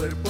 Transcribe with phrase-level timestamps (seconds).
[0.00, 0.29] Cuerpo,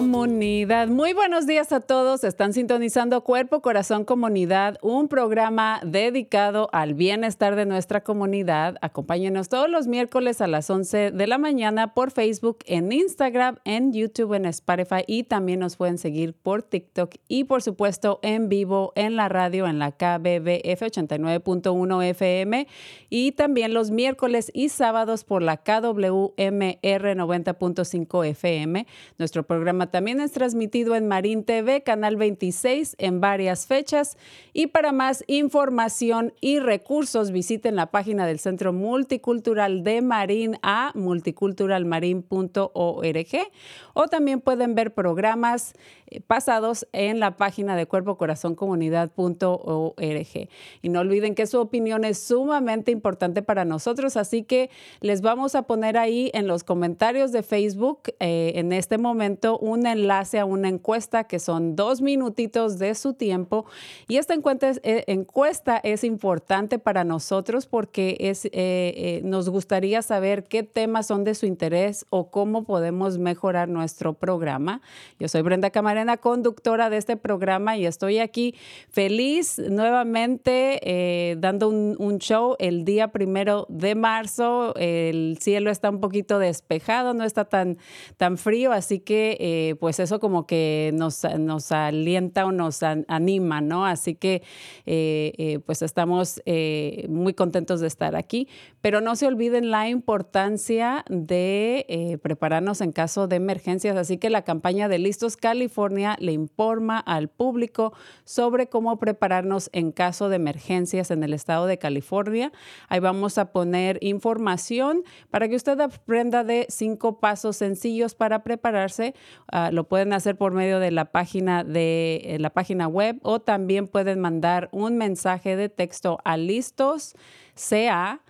[0.00, 0.88] Comunidad.
[0.88, 2.24] Muy buenos días a todos.
[2.24, 8.76] Están sintonizando Cuerpo, Corazón, Comunidad, un programa dedicado al bienestar de nuestra comunidad.
[8.80, 13.92] Acompáñenos todos los miércoles a las 11 de la mañana por Facebook, en Instagram, en
[13.92, 18.94] YouTube, en Spotify y también nos pueden seguir por TikTok y por supuesto en vivo
[18.96, 22.66] en la radio en la KBBF 89.1 FM
[23.10, 28.86] y también los miércoles y sábados por la KWMR 90.5 FM.
[29.18, 34.16] Nuestro programa también es transmitido en Marín TV, Canal 26, en varias fechas.
[34.52, 40.92] Y para más información y recursos, visiten la página del Centro Multicultural de Marín a
[40.94, 43.50] multiculturalmarin.org
[43.94, 45.74] o también pueden ver programas
[46.06, 50.48] eh, pasados en la página de cuerpocorazoncomunidad.org.
[50.82, 54.70] Y no olviden que su opinión es sumamente importante para nosotros, así que
[55.00, 59.79] les vamos a poner ahí en los comentarios de Facebook eh, en este momento un
[59.86, 63.66] enlace a una encuesta que son dos minutitos de su tiempo.
[64.08, 69.48] Y esta encuesta es, eh, encuesta es importante para nosotros porque es, eh, eh, nos
[69.48, 74.80] gustaría saber qué temas son de su interés o cómo podemos mejorar nuestro programa.
[75.18, 78.54] Yo soy Brenda Camarena, conductora de este programa y estoy aquí
[78.90, 84.74] feliz nuevamente dando un, un show el día primero de marzo.
[84.76, 87.78] El cielo está un poquito despejado, no está tan,
[88.16, 89.36] tan frío, así que
[89.80, 93.84] pues eso como que nos, nos alienta o nos an- anima, ¿no?
[93.86, 94.42] Así que
[94.86, 98.48] eh, eh, pues estamos eh, muy contentos de estar aquí,
[98.80, 104.42] pero no se olviden la importancia de prepararnos en caso de emergencias, así que la
[104.42, 107.92] campaña de Listos California le informa al público
[108.24, 112.52] sobre cómo prepararnos en caso de emergencias en el estado de California.
[112.88, 119.14] Ahí vamos a poner información para que usted aprenda de cinco pasos sencillos para prepararse.
[119.52, 123.40] Ah, lo pueden hacer por medio de la página de eh, la página web o
[123.40, 127.14] también pueden mandar un mensaje de texto a listos
[127.54, 128.20] CA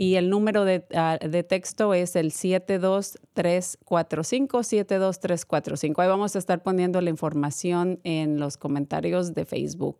[0.00, 6.00] y el número de, ah, de texto es el 72345, 72345.
[6.00, 9.98] Ahí vamos a estar poniendo la información en los comentarios de Facebook.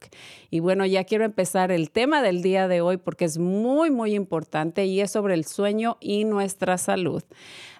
[0.50, 4.14] Y bueno, ya quiero empezar el tema del día de hoy porque es muy, muy
[4.14, 7.22] importante y es sobre el sueño y nuestra salud.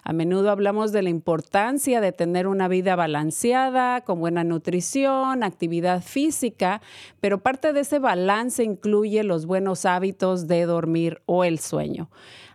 [0.03, 6.01] A menudo hablamos de la importancia de tener una vida balanceada, con buena nutrición, actividad
[6.01, 6.81] física,
[7.19, 12.09] pero parte de ese balance incluye los buenos hábitos de dormir o el sueño.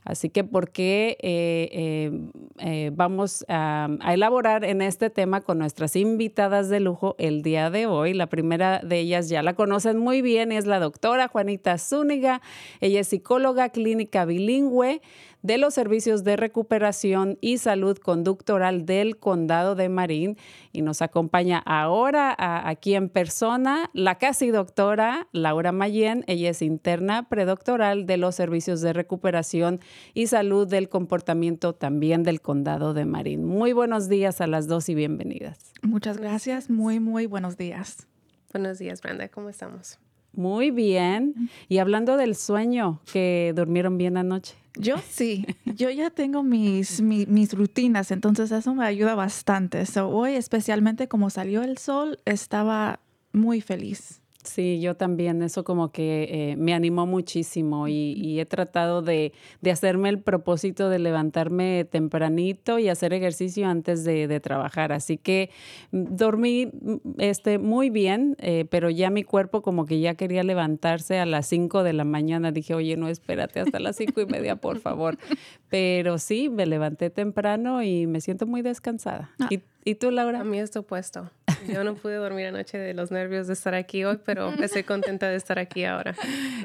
[0.07, 2.11] Así que, ¿por qué eh, eh,
[2.59, 7.87] eh, vamos a, elaborar en este tema con nuestras invitadas de lujo el día de
[7.87, 8.15] hoy?
[8.15, 12.41] La primera de ellas ya la conocen muy bien, es la doctora Juanita Zúñiga.
[12.81, 15.03] Ella es psicóloga clínica bilingüe
[15.47, 20.37] de los servicios de recuperación y salud conductoral del condado de Marín
[20.73, 22.35] y nos acompaña ahora
[22.69, 26.25] aquí en persona la casi doctora Laura Mayen.
[26.27, 29.79] Ella es interna predoctoral de los servicios de recuperación
[30.15, 33.45] y salud del comportamiento también del condado de Marín.
[33.45, 35.73] Muy buenos días a las dos y bienvenidas.
[35.83, 36.71] Muchas gracias.
[36.71, 38.09] Muy, muy buenos días.
[38.53, 39.29] Buenos días, Brenda.
[39.29, 40.01] ¿Cómo estamos?
[40.37, 41.51] Muy bien.
[41.69, 44.55] Y hablando del sueño, que durmieron bien anoche.
[44.79, 49.83] Yo sí, yo ya tengo mis, mis, rutinas, entonces eso me ayuda bastante.
[50.03, 53.01] hoy, especialmente como salió el sol, estaba
[53.33, 54.21] muy feliz.
[54.47, 59.33] Sí, yo también, eso como que eh, me animó muchísimo y, he tratado de,
[59.71, 64.93] hacerme el propósito de levantarme tempranito y hacer ejercicio antes de, trabajar.
[64.93, 65.51] Así que
[65.91, 70.45] mm, dormí mm, este, muy bien, eh, pero ya mi cuerpo como que ya quería
[70.45, 72.53] levantarse a las 5 de la mañana.
[72.53, 75.19] Dije, oye, no, espérate hasta las cinco y media, por favor.
[75.69, 79.31] Pero sí, me levanté temprano y me siento muy descansada.
[79.41, 79.49] Ah.
[79.51, 80.41] ¿Y, ¿Y tú, Laura?
[80.41, 81.31] A mí es opuesto.
[81.69, 85.29] Yo no pude dormir anoche de los nervios de estar aquí hoy, pero estoy contenta
[85.29, 86.15] de estar aquí ahora.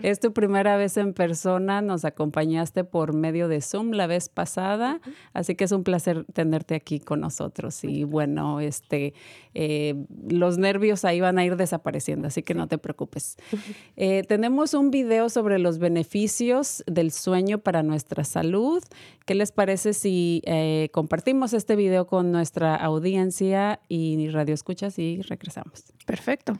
[0.01, 4.99] Es tu primera vez en persona, nos acompañaste por medio de Zoom la vez pasada,
[5.33, 7.83] así que es un placer tenerte aquí con nosotros.
[7.83, 9.13] Y bueno, este,
[9.53, 9.95] eh,
[10.29, 13.37] los nervios ahí van a ir desapareciendo, así que no te preocupes.
[13.97, 18.83] Eh, tenemos un video sobre los beneficios del sueño para nuestra salud.
[19.25, 25.21] ¿Qué les parece si eh, compartimos este video con nuestra audiencia y radio escuchas y
[25.21, 25.93] regresamos?
[26.05, 26.59] Perfecto.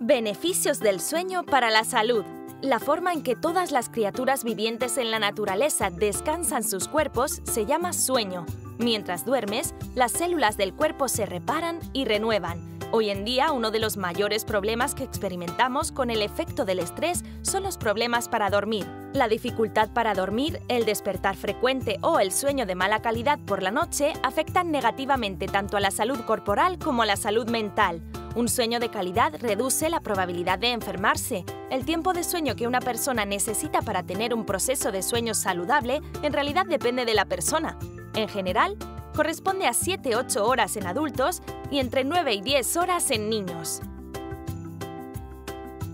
[0.00, 2.24] Beneficios del sueño para la salud.
[2.60, 7.66] La forma en que todas las criaturas vivientes en la naturaleza descansan sus cuerpos se
[7.66, 8.46] llama sueño.
[8.82, 12.80] Mientras duermes, las células del cuerpo se reparan y renuevan.
[12.90, 17.22] Hoy en día, uno de los mayores problemas que experimentamos con el efecto del estrés
[17.42, 18.84] son los problemas para dormir.
[19.12, 23.70] La dificultad para dormir, el despertar frecuente o el sueño de mala calidad por la
[23.70, 28.02] noche afectan negativamente tanto a la salud corporal como a la salud mental.
[28.34, 31.44] Un sueño de calidad reduce la probabilidad de enfermarse.
[31.70, 36.00] El tiempo de sueño que una persona necesita para tener un proceso de sueño saludable
[36.22, 37.78] en realidad depende de la persona.
[38.14, 38.76] En general,
[39.14, 43.80] corresponde a 7-8 horas en adultos y entre 9 y 10 horas en niños.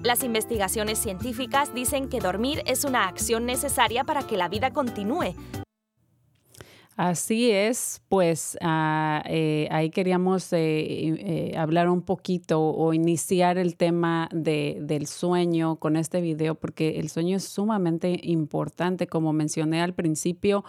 [0.03, 5.35] Las investigaciones científicas dicen que dormir es una acción necesaria para que la vida continúe,
[6.98, 13.76] Así es, pues ah, eh, ahí queríamos eh, eh, hablar un poquito o iniciar el
[13.76, 19.80] tema de, del sueño con este video porque el sueño es sumamente importante, como mencioné
[19.80, 20.64] al principio,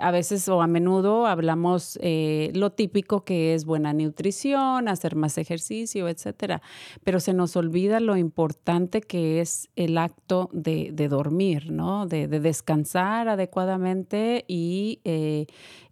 [0.00, 6.08] a veces o a menudo hablamos lo típico que es buena nutrición, hacer más ejercicio,
[6.08, 6.62] etcétera,
[7.02, 12.06] pero se nos olvida lo importante que es el acto de, dormir, ¿no?
[12.06, 15.00] De, de, descansar adecuadamente y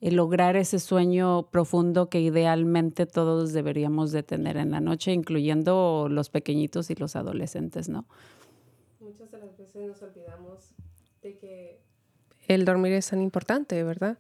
[0.01, 6.09] eh, lograr ese sueño profundo que idealmente todos deberíamos de tener en la noche, incluyendo
[6.11, 8.07] los pequeñitos y los adolescentes, ¿no?
[9.01, 10.75] Muchas de las veces nos olvidamos
[11.23, 11.81] de que
[12.49, 14.19] el dormir es tan importante, ¿verdad?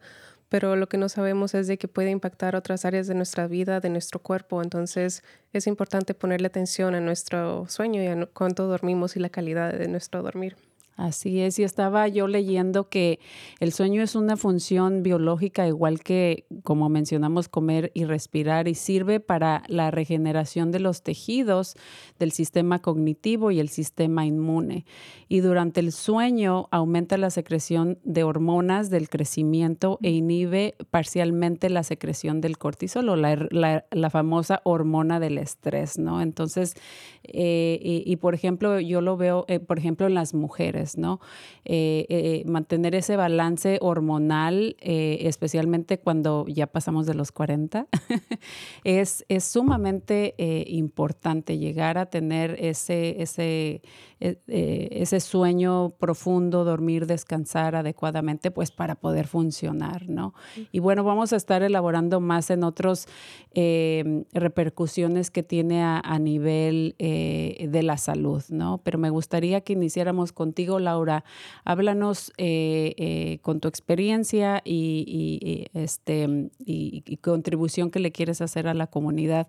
[0.49, 3.81] Pero lo que no sabemos es de que puede impactar otras áreas de nuestra vida,
[3.81, 4.63] de nuestro cuerpo.
[4.63, 5.23] Entonces
[5.53, 9.89] es importante ponerle atención a nuestro sueño y a cuánto dormimos y la calidad de
[9.89, 10.57] nuestro dormir.
[10.99, 13.21] Así es, y estaba yo leyendo que
[13.61, 19.21] el sueño es una función biológica igual que, como mencionamos, comer y respirar y sirve
[19.21, 21.77] para la regeneración de los tejidos
[22.19, 24.87] del sistema cognitivo y el sistema inmune.
[25.29, 31.85] Y durante el sueño aumenta la secreción de hormonas del crecimiento e inhibe parcialmente la
[31.85, 36.23] secreción del cortisol o la, famosa hormona del estrés, ¿no?
[36.23, 36.75] Entonces,
[37.23, 40.88] eh, y, por ejemplo, yo lo veo, eh, por ejemplo, en las mujeres.
[40.97, 41.21] ¿No?
[41.65, 47.87] Eh, eh, mantener ese balance hormonal, eh, especialmente cuando ya pasamos de los 40,
[48.85, 50.35] es, es sumamente
[50.69, 53.83] importante llegar a tener ese, ese,
[54.21, 60.35] ese sueño profundo, dormir, descansar adecuadamente, pues para poder funcionar, ¿no?
[60.73, 63.07] Y bueno, vamos a estar elaborando más en otros
[63.55, 68.81] repercusiones que tiene a, a nivel de la salud, ¿no?
[68.85, 71.25] Pero me gustaría que iniciáramos contigo Laura,
[71.65, 78.75] háblanos eh, eh, con tu experiencia y, este, y, contribución que le quieres hacer a
[78.75, 79.49] la comunidad.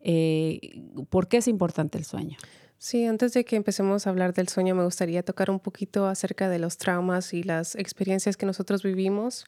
[0.00, 2.38] Eh, ¿Por qué es importante el sueño?
[2.80, 6.48] Sí, antes de que empecemos a hablar del sueño, me gustaría tocar un poquito acerca
[6.48, 9.46] de los traumas y las experiencias que nosotros vivimos.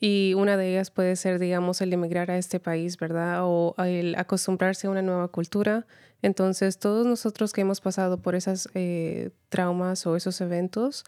[0.00, 3.40] Y una de ellas puede ser, digamos, el emigrar a este país, ¿verdad?
[3.44, 5.86] O el acostumbrarse a una nueva cultura.
[6.22, 11.04] Entonces, todos nosotros que hemos pasado por esos eh, traumas o esos eventos,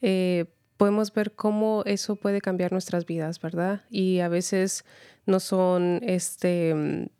[0.00, 0.46] eh,
[0.78, 3.82] podemos ver cómo eso puede cambiar nuestras vidas, ¿verdad?
[3.90, 4.84] Y a veces
[5.26, 7.10] no son este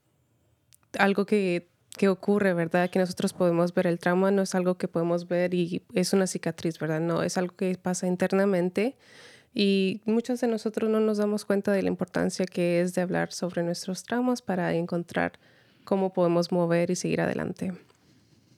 [0.99, 2.90] algo que, que, ocurre, ¿verdad?
[2.90, 3.87] Que nosotros podemos ver.
[3.87, 7.00] El trauma no es algo que podemos ver y es una cicatriz, ¿verdad?
[7.00, 8.96] No, es algo que pasa internamente
[9.54, 13.32] y muchos de nosotros no nos damos cuenta de la importancia que es de hablar
[13.32, 15.32] sobre nuestros traumas para encontrar
[15.84, 17.72] cómo podemos mover y seguir adelante,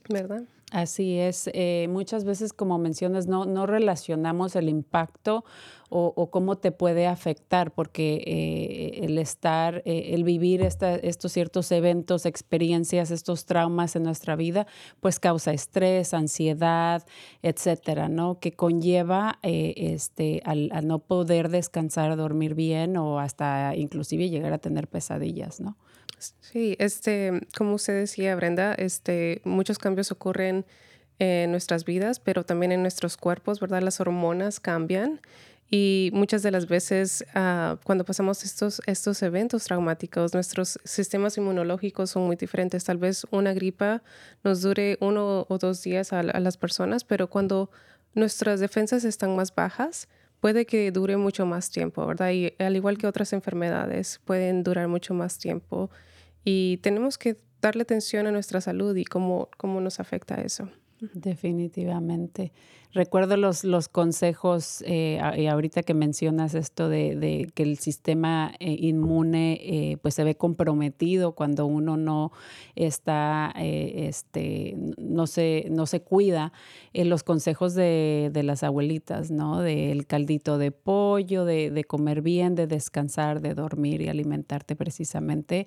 [0.08, 0.44] ¿verdad?
[0.74, 1.48] Así es.
[1.54, 5.44] Eh, muchas veces, como mencionas, no, no relacionamos el impacto
[5.88, 12.26] o, cómo te puede afectar, porque eh, el estar, eh, el vivir estos ciertos eventos,
[12.26, 14.66] experiencias, estos traumas en nuestra vida,
[14.98, 17.06] pues causa estrés, ansiedad,
[17.42, 18.40] etcétera, ¿no?
[18.40, 24.88] Que conlleva este, al, no poder descansar, dormir bien o hasta inclusive llegar a tener
[24.88, 25.76] pesadillas, ¿no?
[26.40, 30.64] Sí, este, como usted decía, Brenda, este, muchos cambios ocurren
[31.18, 33.82] en nuestras vidas, pero también en nuestros cuerpos, ¿verdad?
[33.82, 35.20] Las hormonas cambian
[35.70, 42.10] y muchas de las veces ah, cuando pasamos estos, estos eventos traumáticos, nuestros sistemas inmunológicos
[42.10, 42.84] son muy diferentes.
[42.84, 44.02] Tal vez una gripa
[44.42, 47.70] nos dure uno o dos días a, a las personas, pero cuando
[48.14, 50.08] nuestras defensas están más bajas,
[50.44, 52.30] puede que dure mucho más tiempo, ¿verdad?
[52.32, 55.88] Y al igual que otras enfermedades, pueden durar mucho más tiempo.
[56.44, 60.68] Y tenemos que darle atención a nuestra salud y cómo, cómo nos afecta eso.
[61.12, 62.52] Definitivamente.
[62.94, 68.76] Recuerdo los, los consejos, eh, y ahorita que mencionas esto de, que el sistema eh,
[68.78, 72.30] inmune eh, pues se ve comprometido cuando uno no
[72.76, 76.52] está, este, no se, no se cuida,
[76.92, 79.60] los consejos de, de, las abuelitas, ¿no?
[79.60, 85.66] Del caldito de pollo, de, de, comer bien, de descansar, de dormir y alimentarte precisamente,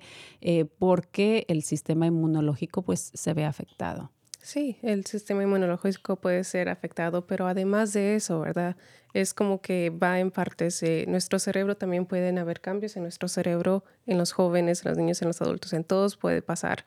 [0.78, 4.12] porque el sistema inmunológico pues se ve afectado.
[4.40, 8.76] Sí, el sistema inmunológico puede ser afectado, pero además de eso, ¿verdad?
[9.12, 10.82] Es como que va en partes.
[11.06, 15.20] nuestro cerebro también pueden haber cambios en nuestro cerebro, en los jóvenes, en los niños,
[15.22, 16.84] en los adultos, en todos puede pasar.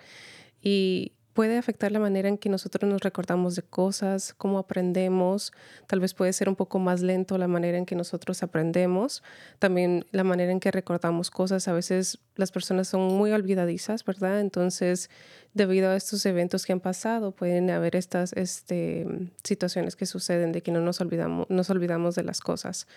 [0.62, 5.54] Y puede afectar la manera en que nosotros nos recordamos de cosas, cómo aprendemos,
[5.88, 9.24] tal vez puede ser un poco más lento la manera en que nosotros aprendemos,
[9.60, 14.40] también la manera en que recordamos cosas, a veces las personas son muy olvidadizas, ¿verdad?
[14.40, 15.10] Entonces,
[15.54, 19.06] debido a estos eventos que han pasado, pueden haber estas este,
[19.44, 22.88] situaciones que suceden de que no nos olvidamos, nos olvidamos de las cosas.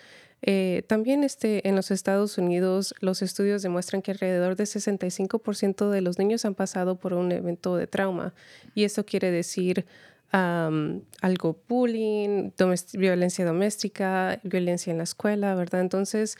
[0.47, 6.01] Eh, también este, en los Estados Unidos los estudios demuestran que alrededor de 65% de
[6.01, 8.35] los niños han pasado por un evento de trauma
[8.75, 9.87] y eso quiere decir
[10.31, 12.51] algo bullying,
[12.93, 15.79] violencia doméstica, violencia en la escuela, ¿verdad?
[15.79, 16.37] Entonces,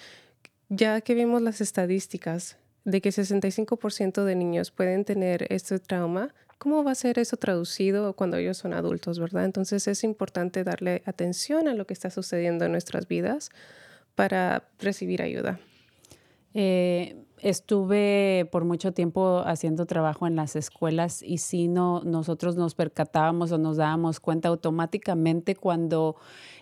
[0.68, 6.84] ya que vimos las estadísticas de que 65% de niños pueden tener este trauma, ¿cómo
[6.84, 9.46] va a ser eso traducido cuando ellos son adultos, verdad?
[9.46, 13.50] Entonces es importante darle atención a lo que está sucediendo en nuestras vidas
[14.16, 15.60] para recibir ayuda?
[16.54, 22.76] Eh, estuve por mucho tiempo haciendo trabajo en las escuelas y si no, nosotros nos
[22.76, 26.16] percatábamos o nos dábamos cuenta automáticamente cuando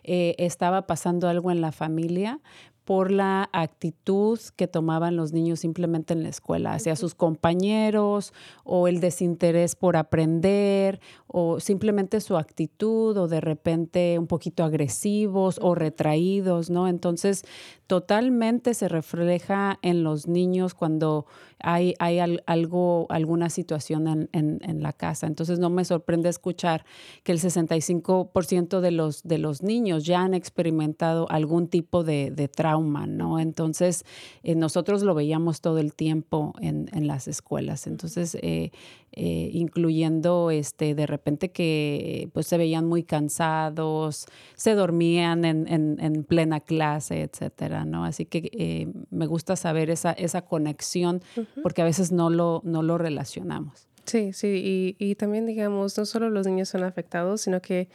[0.04, 2.40] eh, estaba pasando algo en la familia,
[2.86, 8.88] por la actitud que tomaban los niños simplemente en la escuela, hacia sus compañeros o
[8.88, 15.76] el desinterés por aprender o simplemente su actitud o de repente un poquito agresivos o
[15.76, 16.88] retraídos, ¿no?
[16.88, 17.44] Entonces,
[17.88, 21.26] totalmente se refleja en los niños cuando
[21.60, 25.28] hay, hay algo, alguna situación en, la casa.
[25.28, 26.86] Entonces, no me sorprende escuchar
[27.24, 32.48] que el 65% de los, de los niños ya han experimentado algún tipo de, de
[32.48, 33.40] trauma, ¿no?
[33.40, 34.06] Entonces,
[34.44, 37.88] eh, nosotros lo veíamos todo el tiempo en, las escuelas.
[37.88, 38.72] Entonces, eh,
[39.12, 44.26] eh, incluyendo este, de repente que pues se veían muy cansados,
[44.56, 48.06] se dormían en, plena clase, etcétera, ¿no?
[48.06, 51.22] Así que me gusta saber esa, esa conexión
[51.62, 53.88] porque a veces no lo, no lo relacionamos.
[54.06, 57.88] Sí, sí, y, también digamos, no solo los niños son afectados, sino que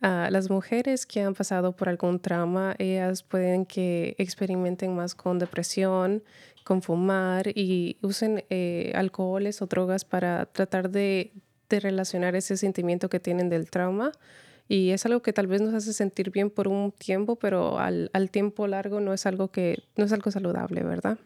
[0.00, 5.38] ah, las mujeres que han pasado por algún trauma, ellas pueden que experimenten más con
[5.38, 6.22] depresión,
[6.64, 11.32] con fumar y usen eh, alcoholes o drogas para tratar de,
[11.68, 14.12] relacionar ese sentimiento que tienen del trauma.
[14.68, 18.10] Y es algo que tal vez nos hace sentir bien por un tiempo, pero al,
[18.30, 21.18] tiempo largo no es algo que no es algo saludable, ¿verdad?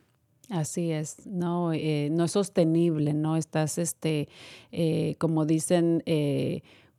[0.48, 4.30] Así es, no, eh, no es sostenible, no estás, este,
[4.72, 6.02] eh, como dicen,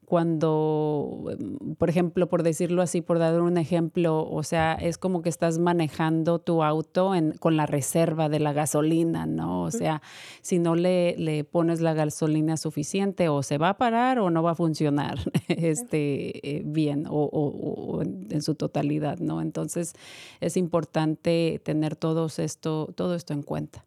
[0.10, 5.22] cuando, em, por ejemplo, por decirlo así, por dar un ejemplo, o sea, es como
[5.22, 9.62] que estás manejando tu auto en, con la reserva de la gasolina, ¿no?
[9.62, 10.01] O sea,
[10.42, 14.42] si no le, le, pones la gasolina suficiente, o se va a parar o no
[14.42, 19.42] va a funcionar este, eh, bien o, o, en, su totalidad, ¿no?
[19.42, 19.94] Entonces,
[20.42, 23.86] es importante tener todos esto, todo esto en cuenta.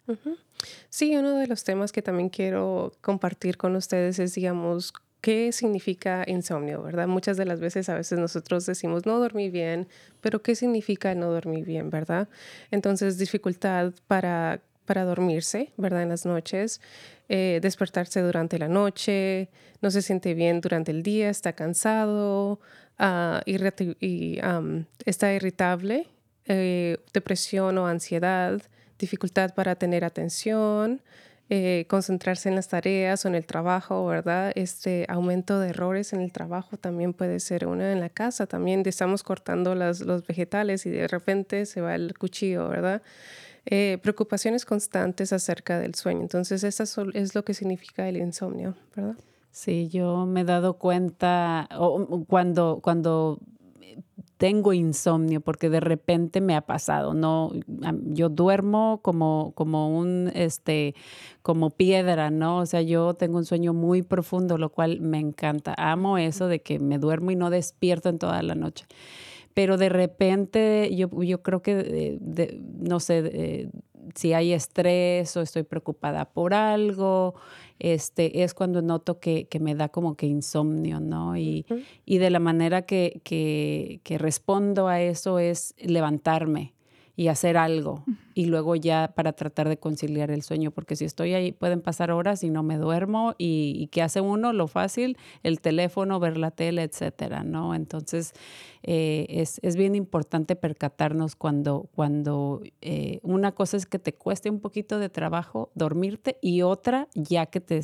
[0.88, 6.24] Sí, uno de los temas que también quiero compartir con ustedes es, digamos, ¿Qué significa
[6.26, 7.06] insomnio, verdad?
[7.06, 9.86] Muchas de las veces a veces nosotros decimos no dormí bien,
[10.20, 12.28] pero ¿qué significa no dormir bien, verdad?
[12.72, 16.02] Entonces, dificultad para, para dormirse, ¿verdad?
[16.02, 16.80] En las noches,
[17.28, 19.48] eh, despertarse durante la noche,
[19.80, 22.58] no se siente bien durante el día, está cansado,
[22.98, 23.40] uh,
[25.06, 26.08] está irritable,
[26.46, 28.60] eh, depresión o ansiedad,
[28.98, 31.00] dificultad para tener atención,
[31.54, 34.52] eh, concentrarse en las tareas o en el trabajo, ¿verdad?
[34.54, 38.46] Este aumento de errores en el trabajo también puede ser una en la casa.
[38.46, 43.02] También estamos cortando las, los vegetales y de repente se va el cuchillo, ¿verdad?
[43.66, 46.22] Eh, preocupaciones constantes acerca del sueño.
[46.22, 49.16] Entonces, eso es lo que significa el insomnio, ¿verdad?
[49.50, 51.68] Sí, yo me he dado cuenta
[52.28, 53.40] cuando, cuando
[54.42, 57.52] tengo insomnio porque de repente me ha pasado, no,
[58.06, 60.96] yo duermo como, como un, este,
[61.42, 62.58] como piedra, ¿no?
[62.58, 65.76] O sea, yo tengo un sueño muy profundo, lo cual me encanta.
[65.78, 68.84] Amo eso de que me duermo y no despierto en toda la noche.
[69.54, 72.18] Pero de repente yo, yo creo que,
[72.80, 73.70] no sé,
[74.14, 77.34] si hay estrés o estoy preocupada por algo,
[77.78, 81.36] este, es cuando noto que, que me da como que insomnio, ¿no?
[81.36, 81.66] Y,
[82.04, 86.74] y de la manera que, que, que respondo a eso es levantarme
[87.14, 88.04] y hacer algo
[88.34, 92.10] y luego ya para tratar de conciliar el sueño, porque si estoy ahí pueden pasar
[92.10, 94.54] horas y no me duermo y, ¿qué hace uno?
[94.54, 97.74] Lo fácil, el teléfono, ver la tele, etcétera, ¿no?
[97.74, 98.32] Entonces
[98.82, 104.48] eh, es, es, bien importante percatarnos cuando, cuando eh, una cosa es que te cueste
[104.48, 107.82] un poquito de trabajo dormirte y otra ya que te,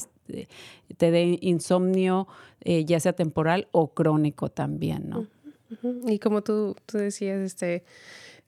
[0.97, 2.27] te dé insomnio,
[2.63, 5.27] eh, ya sea temporal o crónico también, ¿no?
[6.07, 7.85] Y como tú, tú decías, este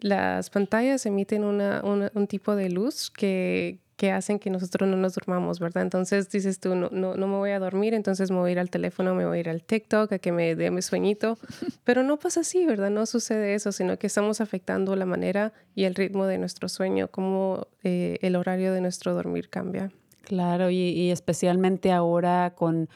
[0.01, 5.15] las pantallas emiten una, un tipo de luz que, que, hacen que nosotros no nos
[5.15, 5.83] durmamos, ¿verdad?
[5.83, 8.59] Entonces dices tú, no, no, no, me voy a dormir, entonces me voy a ir
[8.59, 11.39] al teléfono, me voy a ir al TikTok, a que me dé mi sueñito.
[11.85, 12.91] Pero no pasa así, ¿verdad?
[12.91, 17.09] No sucede eso, sino que estamos afectando la manera y el ritmo de nuestro sueño,
[17.09, 19.91] como eh, el horario de nuestro dormir cambia.
[20.31, 22.89] Claro, y, especialmente ahora con,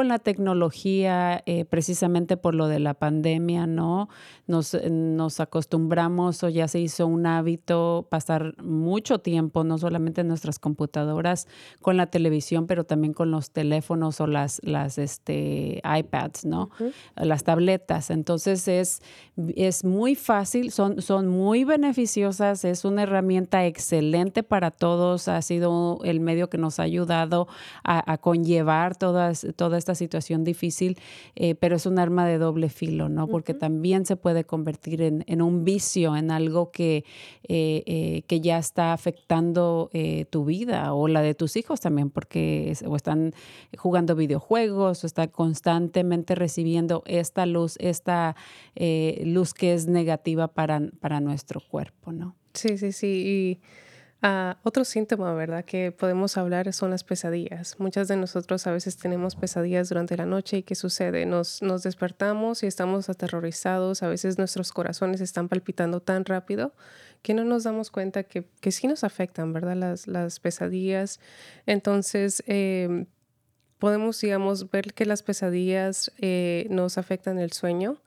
[0.00, 4.08] con la tecnología, eh, precisamente por lo de la pandemia, ¿no?
[4.46, 10.28] Nos, nos, acostumbramos o ya se hizo un hábito pasar mucho tiempo, no solamente en
[10.28, 11.48] nuestras computadoras,
[11.82, 16.70] con la televisión, pero también con los teléfonos o las, las este, iPads, ¿no?
[17.14, 18.08] Las tabletas.
[18.08, 19.02] Entonces es,
[19.54, 25.98] es muy fácil, son, son muy beneficiosas, es una herramienta excelente para todos, ha sido
[26.04, 27.48] el medio que nos ha ayudado
[27.84, 30.98] a, conllevar todas, toda esta situación difícil,
[31.34, 33.26] eh, pero es un arma de doble filo, ¿no?
[33.26, 37.04] Porque también se puede convertir en, en, un vicio, en algo que,
[37.48, 39.90] eh, eh, que ya está afectando
[40.30, 43.32] tu vida o la de tus hijos también, porque o están
[43.76, 48.36] jugando videojuegos o están constantemente recibiendo esta luz, esta
[49.24, 52.36] luz que es negativa para, para nuestro cuerpo, ¿no?
[52.54, 53.06] Sí, sí, sí.
[53.06, 53.60] Y
[54.22, 55.64] Ah, otro síntoma, ¿verdad?
[55.64, 57.76] Que podemos hablar son las pesadillas.
[57.78, 61.24] Muchas de nosotros a veces tenemos pesadillas durante la noche y ¿qué sucede?
[61.24, 66.74] Nos, nos despertamos y estamos aterrorizados, a veces nuestros corazones están palpitando tan rápido
[67.22, 69.76] que no nos damos cuenta que, que sí nos afectan, ¿verdad?
[69.76, 71.18] Las, las pesadillas.
[71.64, 73.06] Entonces, em,
[73.78, 78.02] podemos, digamos, ver que las pesadillas eh, nos afectan el sueño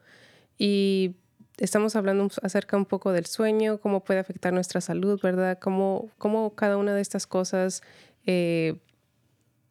[0.60, 1.16] y
[1.58, 5.60] estamos hablando acerca un poco del sueño, cómo puede afectar nuestra salud, ¿verdad?
[5.60, 7.84] Cómo, cómo cada una de estas cosas
[8.26, 8.78] eh,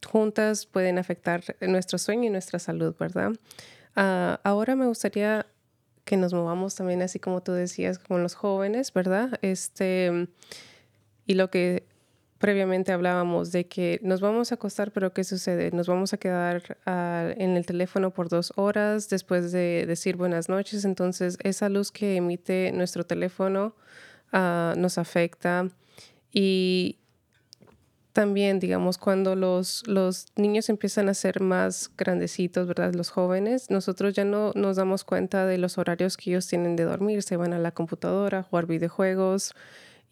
[0.07, 3.33] juntas pueden afectar nuestro sueño y nuestra salud, ¿verdad?
[3.97, 5.47] Ah, ahora me gustaría
[6.05, 9.39] que nos movamos también, así como tú decías, con los jóvenes, ¿verdad?
[9.43, 10.29] Este,
[11.27, 11.87] y lo que
[12.43, 15.71] previamente hablábamos de que nos vamos a acostar, pero ¿qué sucede?
[15.71, 20.49] Nos vamos a quedar ah, en el teléfono por dos horas después de decir buenas
[20.49, 23.77] noches, entonces esa luz que emite nuestro teléfono
[24.33, 25.69] ah, nos afecta
[26.33, 26.99] y
[28.13, 32.93] también, digamos, cuando los, los niños empiezan a ser más grandecitos, ¿verdad?
[32.93, 36.83] Los jóvenes, nosotros ya no nos damos cuenta de los horarios que ellos tienen de
[36.83, 39.55] dormir, se van a la computadora, a jugar videojuegos,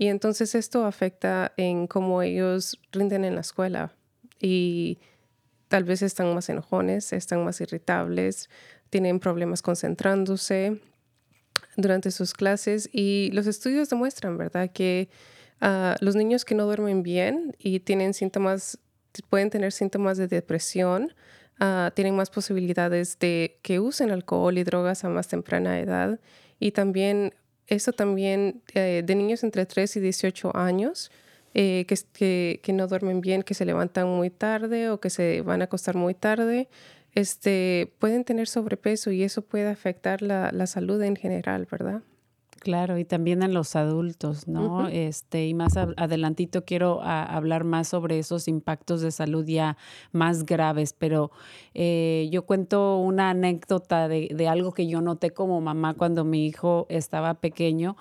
[0.00, 3.92] y entonces esto afecta en cómo ellos rinden en la escuela.
[4.40, 4.98] Y
[5.68, 8.48] tal vez están más enojones, están más irritables,
[8.88, 10.80] tienen problemas concentrándose
[11.76, 15.10] durante sus clases y los estudios demuestran, ¿verdad?, que
[15.60, 18.78] ah, los niños que no duermen bien y tienen síntomas,
[19.28, 21.12] pueden tener síntomas de depresión,
[21.58, 26.20] ah, tienen más posibilidades de que usen alcohol y drogas a más temprana edad
[26.58, 27.34] y también
[27.70, 31.10] eso también eh, de niños entre 3 y 18 años
[31.54, 35.62] eh, que, que, no duermen bien, que se levantan muy tarde o que se van
[35.62, 36.68] a acostar muy tarde,
[37.14, 42.02] este, pueden tener sobrepeso y eso puede afectar la, la salud en general, ¿verdad?
[42.60, 44.86] Claro, y también en los adultos, ¿no?
[44.86, 49.78] Este, y más adelantito quiero hablar más sobre esos impactos de salud ya
[50.12, 51.30] más graves, pero
[51.72, 56.46] eh, yo cuento una anécdota de, de, algo que yo noté como mamá cuando mi
[56.46, 57.96] hijo estaba pequeño.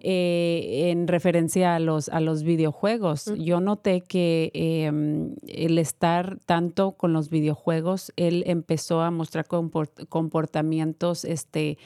[0.00, 3.32] Eh, en referencia a los, a los videojuegos.
[3.36, 11.24] Yo noté que em, el estar tanto con los videojuegos, él empezó a mostrar comportamientos
[11.24, 11.78] este,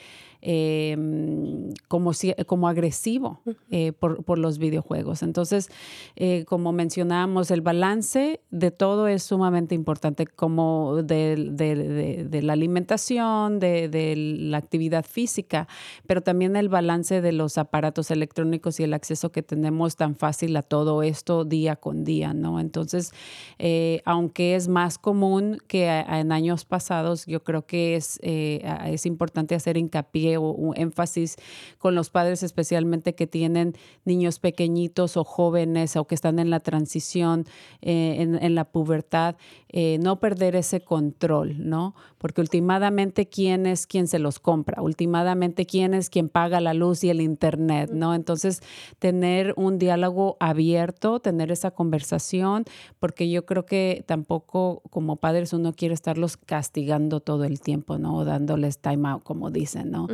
[0.45, 5.23] Em, como, si, como agresivo eh, por, por, los videojuegos.
[5.23, 5.69] Entonces,
[6.17, 12.55] eh, como mencionábamos, el balance de todo es sumamente importante, como de, de, de, la
[12.55, 15.69] alimentación, de, la actividad física,
[16.09, 20.57] pero también el balance de los aparatos electrónicos y el acceso que tenemos tan fácil
[20.57, 22.59] a todo esto día con día, ¿no?
[22.59, 23.13] Entonces,
[23.61, 29.55] eh, aunque es más común que en años pasados, yo creo que es, es importante
[29.55, 31.37] hacer hincapié o énfasis
[31.79, 36.61] con los padres, especialmente que tienen niños pequeñitos o jóvenes o que están en la
[36.61, 37.45] transición,
[37.81, 39.37] eh, en, la pubertad,
[39.69, 41.95] eh, no perder ese control, ¿no?
[42.23, 44.81] Porque últimamente, ¿quién es quien se los compra?
[44.81, 48.15] Últimamente, ¿quién es quien paga la luz y el internet, ¿no?
[48.15, 48.63] Entonces,
[49.01, 52.65] tener un diálogo abierto, tener esa conversación,
[53.01, 58.19] porque yo creo que tampoco como padres uno quiere estarlos castigando todo el tiempo, ¿no?
[58.19, 60.07] O dándoles time out, como dicen, ¿no?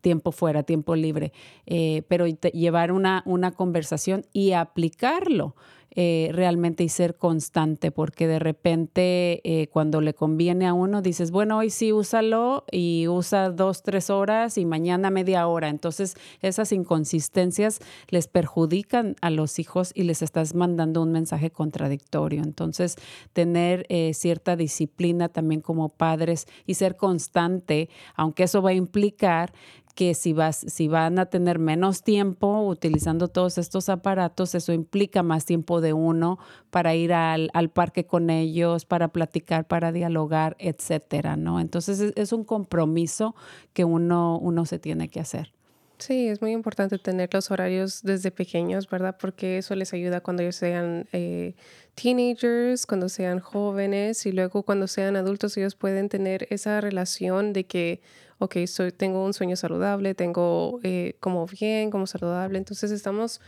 [0.00, 1.32] tiempo fuera, tiempo libre,
[1.66, 5.54] eh, pero llevar una, una conversación y aplicarlo.
[5.94, 11.30] Eh, realmente y ser constante, porque de repente eh, cuando le conviene a uno dices,
[11.30, 15.68] bueno, hoy sí úsalo y usa dos, tres horas y mañana media hora.
[15.68, 22.42] Entonces esas inconsistencias les perjudican a los hijos y les estás mandando un mensaje contradictorio.
[22.42, 22.96] Entonces
[23.34, 29.52] tener eh, cierta disciplina también como padres y ser constante, aunque eso va a implicar
[29.94, 35.22] que si, vas, si van a tener menos tiempo utilizando todos estos aparatos, eso implica
[35.22, 36.38] más tiempo de uno
[36.70, 41.60] para ir al, parque con ellos, para platicar, para dialogar, etcétera, ¿no?
[41.60, 43.34] Entonces es, un compromiso
[43.74, 45.52] que uno, uno se tiene que hacer.
[45.98, 49.16] Sí, es muy importante tener los horarios desde pequeños, ¿verdad?
[49.20, 51.54] Porque eso les ayuda cuando ellos sean eh,
[51.94, 57.66] teenagers, cuando sean jóvenes y luego cuando sean adultos ellos pueden tener esa relación de
[57.66, 58.00] que,
[58.42, 62.58] ok, soy, tengo un sueño saludable, tengo eh, como bien, como saludable.
[62.58, 63.40] Entonces estamos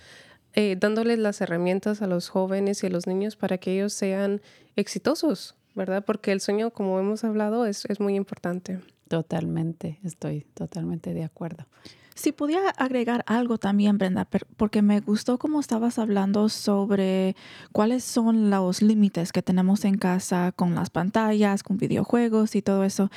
[0.53, 4.41] eh, dándoles las herramientas a los jóvenes y a los niños para que ellos sean
[4.77, 6.05] exitosos, ¿verdad?
[6.05, 8.79] Porque el sueño, como hemos hablado, es, es muy importante.
[9.09, 11.67] Totalmente, estoy totalmente de acuerdo.
[12.15, 17.35] Si podía agregar algo también, Brenda, porque me gustó cómo estabas hablando sobre
[17.73, 22.85] cuáles son los límites que tenemos en casa con las pantallas, con videojuegos y todo
[22.85, 23.11] eso.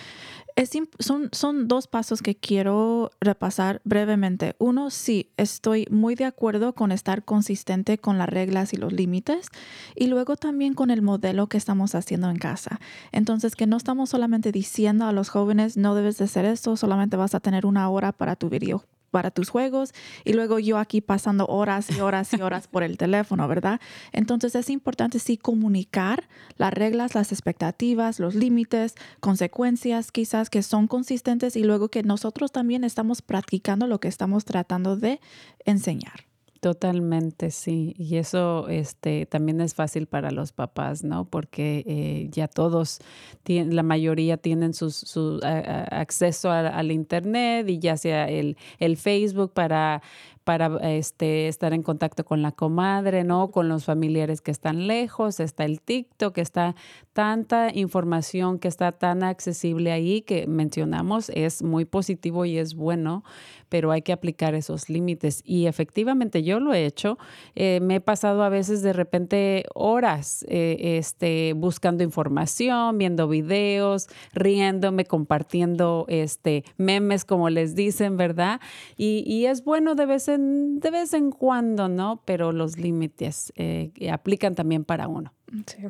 [0.99, 4.55] Son, son dos pasos que quiero repasar brevemente.
[4.57, 9.49] Uno, sí, estoy muy de acuerdo con estar consistente con las reglas y los límites.
[9.95, 12.79] Y luego también con el modelo que estamos haciendo en casa.
[13.11, 17.17] Entonces, que no estamos solamente diciendo a los jóvenes, no debes de hacer esto, solamente
[17.17, 18.83] vas a tener una hora para tu video
[19.17, 22.99] para tus juegos y luego yo aquí pasando horas y horas y horas por el
[22.99, 23.81] teléfono, ¿verdad?
[24.11, 30.85] Entonces es importante sí comunicar las reglas, las expectativas, los límites, consecuencias quizás que son
[30.85, 35.19] consistentes y luego que nosotros también estamos practicando lo que estamos tratando de
[35.65, 36.26] enseñar.
[36.59, 37.93] Totalmente, sí.
[37.97, 41.25] Y eso este, también es fácil para los papás, ¿no?
[41.25, 42.99] Porque eh, ya todos,
[43.43, 49.53] tienen, la mayoría tienen su, su acceso al Internet y ya sea el, el Facebook
[49.53, 50.01] para
[50.47, 53.51] para este, estar en contacto con la comadre, ¿no?
[53.51, 56.73] Con los familiares que están lejos, está el TikTok, está
[57.11, 63.25] tanta información que está tan accesible ahí que mencionamos, es muy positivo y es bueno,
[63.69, 65.41] pero hay que aplicar esos límites.
[65.45, 67.17] Y efectivamente yo lo he hecho,
[67.55, 74.07] eh, me he pasado a veces de repente horas eh, este, buscando información, viendo videos,
[74.33, 78.59] riéndome, compartiendo este, memes, como les dicen, ¿verdad?
[78.95, 82.21] Y, y es bueno de vez en de vez en cuando, ¿no?
[82.25, 85.33] Pero los límites eh, aplican también para uno.
[85.65, 85.83] Sí.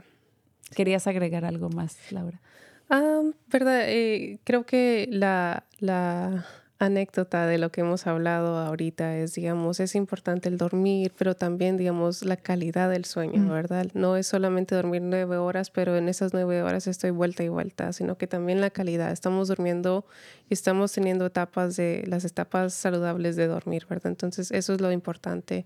[0.76, 2.42] ¿Querías agregar algo más, Laura?
[2.90, 6.46] Ah, verdad, eh, creo que la, la
[6.80, 11.76] anécdota de lo que hemos hablado ahorita es, digamos, es importante el dormir, pero también,
[11.76, 13.50] digamos, la calidad del sueño, Mm.
[13.50, 13.88] ¿verdad?
[13.94, 17.94] No es solamente dormir nueve horas, pero en esas nueve horas estoy vuelta y vuelta,
[17.94, 19.12] sino que también la calidad.
[19.12, 20.06] Estamos durmiendo
[20.50, 24.08] y estamos teniendo etapas de, las etapas saludables de dormir, ¿verdad?
[24.08, 25.66] Entonces, eso es lo importante.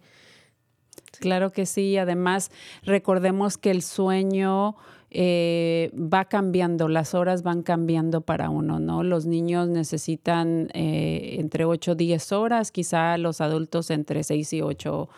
[1.19, 1.97] Claro que sí.
[1.97, 2.51] Además,
[2.83, 4.75] recordemos que el sueño
[5.13, 9.03] eh, va cambiando, las horas van cambiando para uno, ¿no?
[9.03, 14.61] Los niños necesitan eh, entre 8 o 10 horas, quizá los adultos entre 6 y
[14.61, 15.09] 8,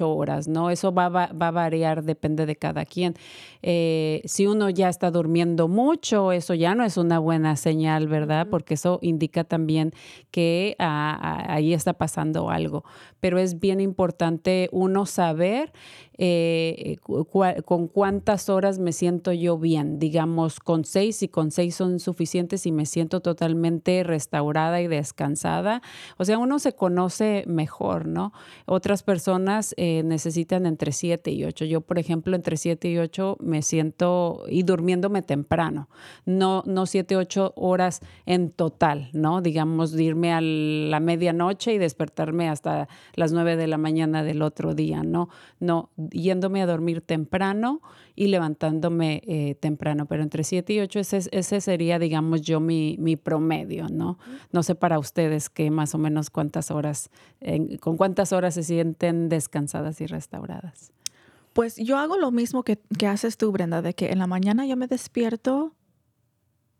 [0.00, 0.70] horas, ¿no?
[0.70, 3.14] Eso va, va, va, a variar, depende de cada quien.
[3.62, 8.48] Eh, si uno ya está durmiendo mucho, eso ya no es una buena señal, ¿verdad?
[8.50, 9.92] Porque eso indica también
[10.32, 12.82] que ah, ah, ahí está pasando algo.
[13.20, 15.72] Pero es bien importante uno saber
[16.18, 17.26] eh, cu
[17.64, 22.66] con cuántas horas me siento yo bien, digamos con seis y con seis son suficientes
[22.66, 25.82] y me siento totalmente restaurada y descansada.
[26.16, 28.32] O sea, uno se conoce mejor, ¿no?
[28.66, 31.64] Otras personas eh, necesitan entre siete y ocho.
[31.64, 35.88] Yo, por ejemplo, entre siete y ocho me siento y durmiéndome temprano,
[36.24, 39.42] no, no siete, ocho horas en total, ¿no?
[39.42, 44.74] Digamos, irme a la medianoche y despertarme hasta las nueve de la mañana del otro
[44.74, 45.28] día, ¿no?
[45.60, 47.80] No, yéndome a dormir temprano
[48.14, 52.96] y levantándome eh, temprano, pero entre 7 y 8 ese, ese sería, digamos, yo mi,
[52.98, 54.18] mi, promedio, ¿no?
[54.52, 57.10] No sé para ustedes qué más o menos cuántas horas,
[57.80, 60.92] con cuántas horas se sienten descansadas y restauradas.
[61.52, 64.66] Pues yo hago lo mismo que, que haces tú, Brenda, de que en la mañana
[64.66, 65.72] yo me despierto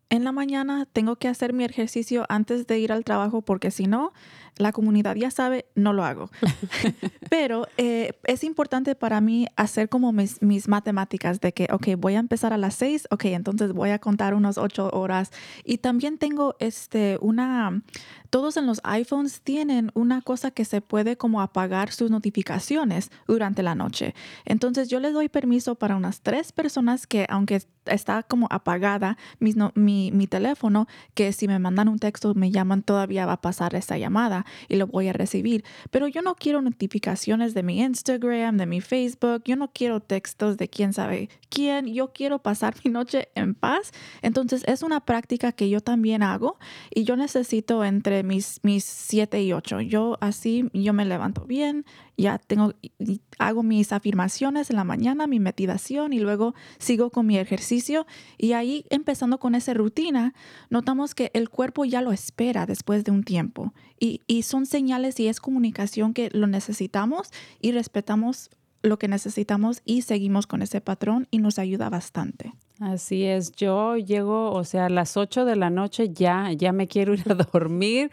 [0.09, 3.87] en la mañana tengo que hacer mi ejercicio antes de ir al trabajo porque si
[3.87, 4.13] no,
[4.59, 6.31] la comunidad ya sabe, no lo hago.
[7.31, 12.15] Pero eh, es importante para mí hacer como mis, mis, matemáticas de que, ok, voy
[12.15, 15.31] a empezar a las seis, ok, entonces voy a contar unas ocho horas.
[15.65, 17.83] Y también tengo este, una,
[18.31, 23.63] todos en los iPhones tienen una cosa que se puede como apagar sus notificaciones durante
[23.63, 24.15] la noche.
[24.45, 29.57] Entonces yo les doy permiso para unas tres personas que, aunque está como apagada mis,
[29.57, 33.41] no, mi, mi, teléfono, que si me mandan un texto, me llaman, todavía va a
[33.41, 35.65] pasar esa llamada y lo voy a recibir.
[35.91, 40.57] Pero yo no quiero notificaciones de mi Instagram, de mi Facebook, yo no quiero textos
[40.57, 43.93] de quién sabe quién, yo quiero pasar mi noche en paz.
[44.23, 46.59] Entonces es una práctica que yo también hago
[46.95, 49.81] y yo necesito entre mis, mis siete y ocho.
[49.81, 51.85] Yo así, yo me levanto bien,
[52.17, 52.73] ya tengo,
[53.39, 58.07] hago mis afirmaciones en la mañana, mi meditación y luego sigo con mi ejercicio.
[58.39, 60.35] Y ahí empezando con esa rutina,
[60.71, 63.75] notamos que el cuerpo ya lo espera después de un tiempo.
[64.01, 68.51] Y, y son señales y es comunicación que lo necesitamos y respetamos
[68.87, 72.55] lo que necesitamos y seguimos con ese patrón y nos ayuda bastante.
[72.79, 76.87] Así es, yo llego, o sea, a las 8 de la noche ya, ya me
[76.87, 78.11] quiero ir a dormir.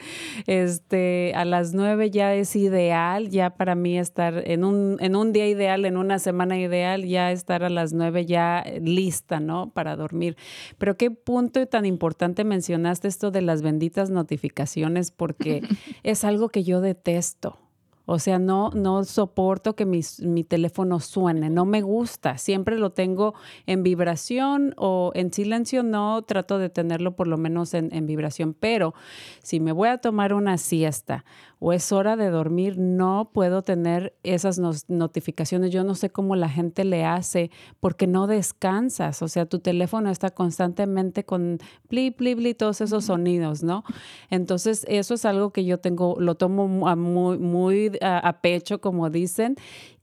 [0.47, 5.33] Este, a las 9 ya es ideal, ya para mí estar en un, en un
[5.33, 9.69] día ideal, en una semana ideal, ya estar a las 9 ya lista, ¿no?
[9.71, 10.37] Para dormir.
[10.77, 15.61] Pero qué punto tan importante mencionaste esto de las benditas notificaciones, porque
[16.03, 17.62] es algo que yo detesto.
[18.05, 22.37] O sea, no, no soporto que mis, mi teléfono suene, no me gusta.
[22.37, 23.33] Siempre lo tengo
[23.65, 28.53] en vibración o en silencio, no trato de tenerlo por lo menos en, en vibración.
[28.53, 28.93] Pero
[29.41, 31.23] si me voy a tomar una siesta
[31.65, 35.71] o es hora de dormir, no puedo tener esas notificaciones.
[35.71, 39.21] Yo no sé cómo la gente le hace porque no descansas.
[39.21, 43.85] O sea, tu teléfono está constantemente con pli, pli, pli, todos esos sonidos, ¿no?
[44.29, 49.09] Entonces, eso es algo que yo tengo, lo tomo muy, muy a, a pecho, como
[49.09, 49.55] dicen,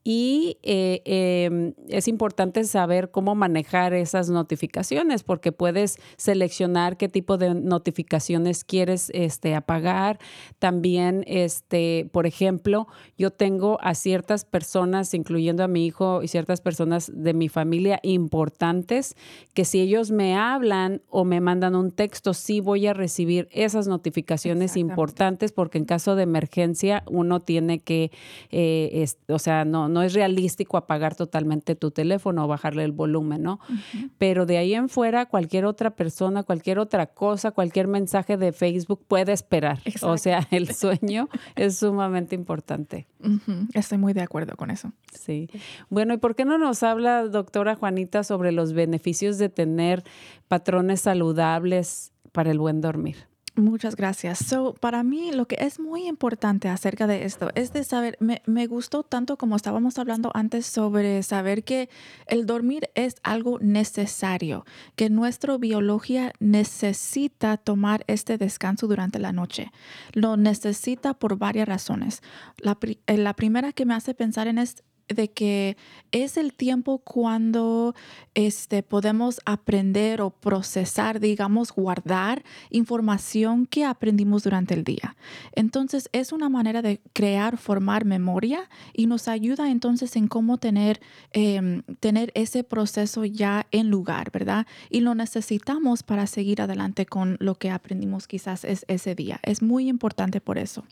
[0.03, 7.37] y eh, eh, es importante saber cómo manejar esas notificaciones porque puedes seleccionar qué tipo
[7.37, 10.19] de notificaciones quieres este, apagar.
[10.59, 12.87] También, este, por ejemplo,
[13.19, 18.01] yo tengo a ciertas personas, incluyendo a mi hijo y ciertas personas de mi familia
[18.03, 19.17] importantes,
[19.53, 23.87] que si ellos me hablan o me mandan un texto, sí voy a recibir esas
[23.87, 28.11] notificaciones importantes porque en caso de emergencia uno tiene que,
[28.51, 32.92] eh, es, o sea, no no es realístico apagar totalmente tu teléfono o bajarle el
[32.92, 33.61] volumen, ¿no?
[33.68, 34.11] Uh -huh.
[34.18, 39.05] Pero de ahí en fuera, cualquier otra persona, cualquier otra cosa, cualquier mensaje de Facebook
[39.07, 39.81] puede esperar.
[39.85, 40.11] Exacto.
[40.11, 43.07] O sea, el sueño es sumamente importante.
[43.20, 43.68] Uh -huh.
[43.74, 44.92] Estoy muy de acuerdo con eso.
[45.12, 45.48] Sí.
[45.88, 50.05] Bueno, ¿y por qué no nos habla, doctora Juanita, sobre los beneficios de tener
[50.48, 53.30] patrones saludables para el buen dormir?
[53.61, 54.38] Muchas gracias.
[54.38, 58.66] So, para mí lo que es muy importante acerca de esto es de saber, me,
[58.66, 61.90] gustó tanto como estábamos hablando antes sobre saber que
[62.27, 64.64] el dormir es algo necesario,
[64.96, 69.70] que nuestra biología necesita tomar este descanso durante la noche.
[70.12, 72.23] Lo necesita por varias razones.
[72.57, 74.83] La, eh, la primera que me hace pensar en es
[75.14, 75.77] de que
[76.12, 77.94] es el tiempo cuando
[78.35, 85.16] este, podemos aprender o procesar, digamos, guardar información que aprendimos durante el día.
[85.53, 91.01] Entonces es una manera de crear, formar memoria y nos ayuda entonces en cómo tener,
[91.33, 94.66] em, tener ese proceso ya en lugar, ¿verdad?
[94.88, 99.40] Y lo necesitamos para seguir adelante con lo que aprendimos quizás es ese día.
[99.42, 100.85] Es muy importante por eso.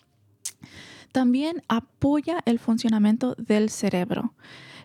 [1.12, 4.35] También apoya el funcionamiento del cerebro.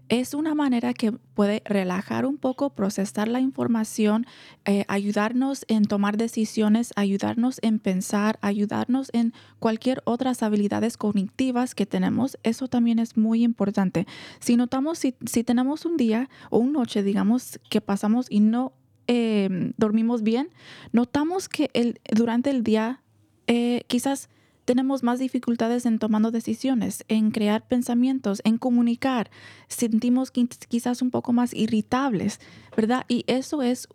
[0.10, 4.28] Es una manera que puede relajar un poco, procesar la información,
[4.66, 11.86] eh, ayudarnos en tomar decisiones, ayudarnos en pensar, ayudarnos en cualquier otras habilidades cognitivas que
[11.86, 12.38] tenemos.
[12.44, 14.06] Eso también es muy importante.
[14.40, 18.74] Si notamos, si, tenemos un día o una noche, digamos, que pasamos y no
[19.08, 20.50] em, dormimos bien,
[20.92, 23.02] notamos que el, durante el día
[23.48, 24.30] eh, quizás
[24.65, 29.30] tenemos más dificultades en tomando decisiones, en crear pensamientos, en comunicar.
[29.67, 32.39] Sentimos quizás un poco más irritables,
[32.76, 33.06] ¿verdad?
[33.08, 33.88] Y eso es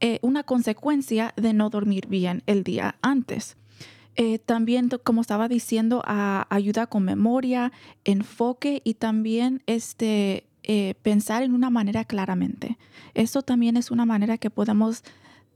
[0.00, 3.56] eh, una consecuencia de no dormir bien el día antes.
[4.16, 7.72] Eh, también, como estaba diciendo, ayuda con memoria,
[8.04, 12.78] enfoque y también este, eh, pensar en una manera claramente.
[13.14, 15.02] Eso también es una manera que podemos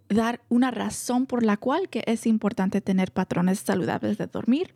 [0.09, 4.75] dar una razón por la cual que es importante tener patrones saludables de dormir.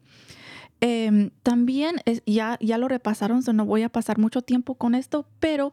[0.84, 5.70] Em, también ya, ya lo repasaron, no voy a pasar mucho tiempo con esto, pero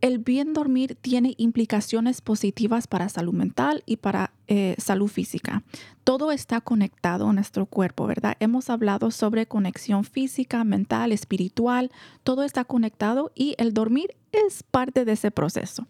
[0.00, 5.62] el bien dormir tiene implicaciones positivas para salud mental y para eh, salud física.
[6.02, 8.36] Todo está conectado en nuestro cuerpo, ¿verdad?
[8.40, 11.90] Hemos hablado sobre conexión física, mental, espiritual,
[12.22, 15.86] todo está conectado y el dormir es parte de ese proceso.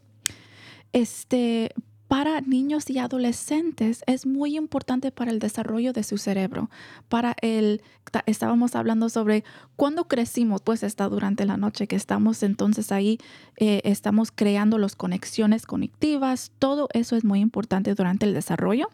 [0.93, 1.73] Este,
[2.09, 6.71] para niños y adolescentes es muy importante para el desarrollo de su cerebro.
[7.11, 7.83] Para el,
[8.25, 9.45] estábamos hablando sobre
[9.77, 13.19] cuando crecimos, pues está durante la noche que estamos entonces ahí,
[13.57, 18.89] eh, estamos creando las conexiones conectivas, todo eso es muy importante durante el desarrollo.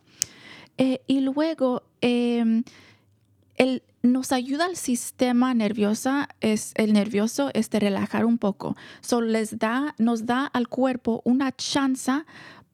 [0.76, 2.64] Eh, y luego, em,
[3.54, 8.76] el, nos ayuda al sistema nervioso, es el nervioso, este relajar un poco.
[9.00, 12.10] So les da, nos da al cuerpo una chance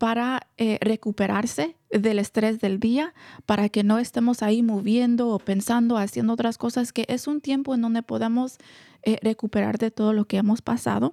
[0.01, 3.13] para eh, recuperarse del estrés del día,
[3.45, 7.75] para que no estemos ahí moviendo o pensando, haciendo otras cosas, que es un tiempo
[7.75, 8.57] en donde podamos
[9.03, 11.13] eh, recuperar de todo lo que hemos pasado.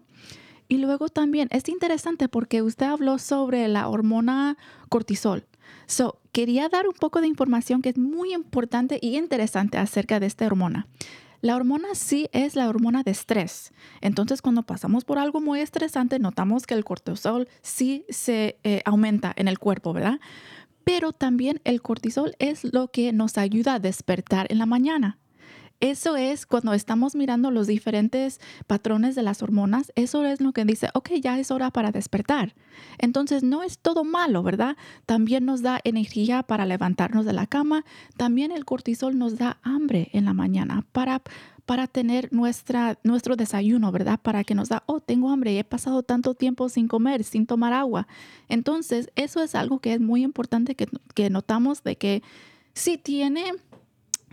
[0.70, 5.46] Y luego también es interesante porque usted habló sobre la hormona cortisol.
[5.86, 10.28] So, quería dar un poco de información que es muy importante y interesante acerca de
[10.28, 10.88] esta hormona.
[11.42, 13.72] La hormona sí es la hormona de estrés.
[14.02, 19.34] Entonces, cuando pasamos por algo muy estresante, notamos que el cortisol sí se eh, aumenta
[19.36, 20.20] en el cuerpo, ¿verdad?
[20.84, 25.20] Pero también el cortisol es lo que nos ayuda a despertar en la mañana.
[25.80, 30.66] Eso es cuando estamos mirando los diferentes patrones de las hormonas, eso es lo que
[30.66, 32.56] dice, ok, ya es hora para despertar.
[32.98, 34.76] Entonces no es todo malo, ¿verdad?
[35.06, 37.86] También nos da energía para levantarnos de la cama,
[38.18, 41.22] también el cortisol nos da hambre en la mañana para
[41.68, 44.22] para tener nuestra, nuestro desayuno, ¿verdad?
[44.22, 47.74] Para que nos da, oh, tengo hambre he pasado tanto tiempo sin comer, sin tomar
[47.74, 48.08] agua.
[48.48, 52.24] Entonces, eso es algo que es muy importante que, que notamos de que
[52.74, 53.52] si tiene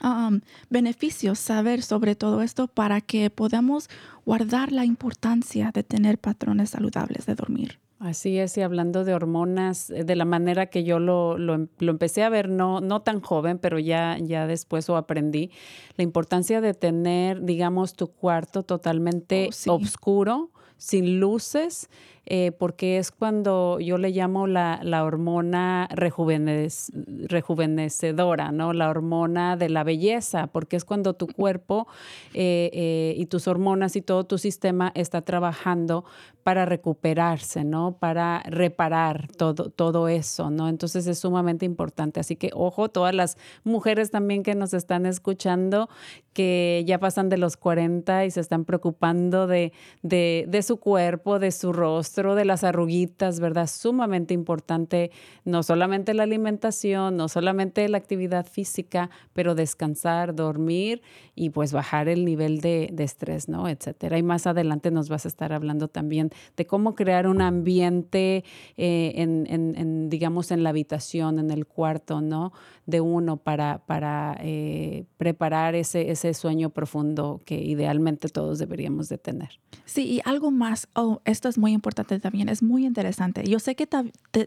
[0.03, 3.89] Um, beneficios saber sobre todo esto para que podamos
[4.27, 7.79] guardar la importancia de tener patrones saludables de dormir.
[8.01, 12.23] Así es, y hablando de hormonas, eh, de la manera que yo lo, lo, empecé
[12.23, 15.51] a ver, no, no tan joven, pero ya, ya después lo aprendí,
[15.97, 21.89] la importancia de tener, digamos, tu cuarto totalmente oh, oscuro, sin luces,
[22.27, 28.73] eh, porque es cuando yo le llamo la, la hormona rejuvenecedora, ¿no?
[28.73, 31.87] La hormona de la belleza, porque es cuando tu cuerpo
[32.33, 36.05] eh, eh, y tus hormonas y todo tu sistema está trabajando
[36.45, 37.97] para recuperarse, ¿no?
[37.99, 40.69] Para reparar todo, todo eso, ¿no?
[40.69, 42.21] Entonces es sumamente importante.
[42.21, 45.89] Así que, ojo, todas las mujeres también que nos están escuchando,
[46.35, 51.39] que ya pasan de los 40 y se están preocupando de, de, de su cuerpo,
[51.39, 53.67] de su rostro, rostro, de las arruguitas, ¿verdad?
[53.67, 55.11] Sumamente importante,
[55.45, 61.03] no solamente la alimentación, no solamente la actividad física, pero descansar, dormir
[61.35, 63.69] y pues bajar el nivel de, estrés, ¿no?
[63.69, 64.19] Etcétera.
[64.19, 68.45] Y más adelante nos vas a estar hablando también de cómo crear un ambiente
[68.77, 72.53] eh, en, digamos, en la habitación, en el cuarto, ¿no?
[72.87, 79.19] De uno para, para eh, preparar ese, ese sueño profundo que idealmente todos deberíamos de
[79.19, 79.61] tener.
[79.85, 83.45] Sí, y algo más, oh, esto es muy importante también, es muy interesante.
[83.45, 83.89] Yo sé que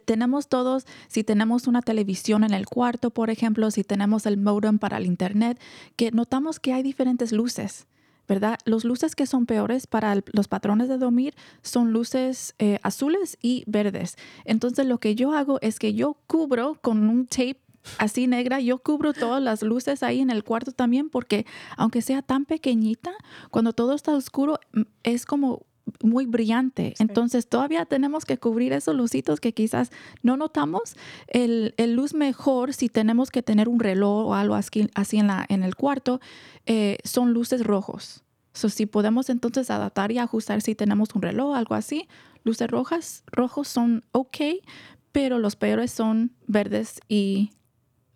[0.06, 4.80] tenemos todos, si tenemos una televisión en el cuarto, por ejemplo, si tenemos el modem
[4.80, 5.60] para el internet,
[5.96, 7.88] que notamos que hay diferentes luces.
[8.28, 8.60] ¿verdad?
[8.66, 13.64] Los luces que son peores para los patrones de dormir son luces eh, azules y
[13.68, 14.18] verdes.
[14.44, 17.62] Entonces lo que yo hago es que yo cubro con un tape
[17.98, 21.46] así negra, yo cubro todas las luces ahí en el cuarto también porque
[21.78, 23.12] aunque sea tan pequeñita,
[23.50, 25.66] cuando todo está oscuro mm, es como
[26.04, 26.94] muy brillante.
[27.00, 29.92] Entonces todavía tenemos que cubrir esos lucitos que quizás
[30.24, 30.96] no notamos.
[31.28, 35.46] El, luz mejor, si tenemos que tener un reloj o algo así, así en, la,
[35.50, 36.20] en el cuarto,
[36.66, 38.24] eh, son luces rojos.
[38.54, 42.08] So, si podemos entonces adaptar y ajustar si tenemos un reloj o algo así,
[42.44, 44.38] luces rojas, rojos son ok,
[45.12, 47.52] pero los peores son verdes y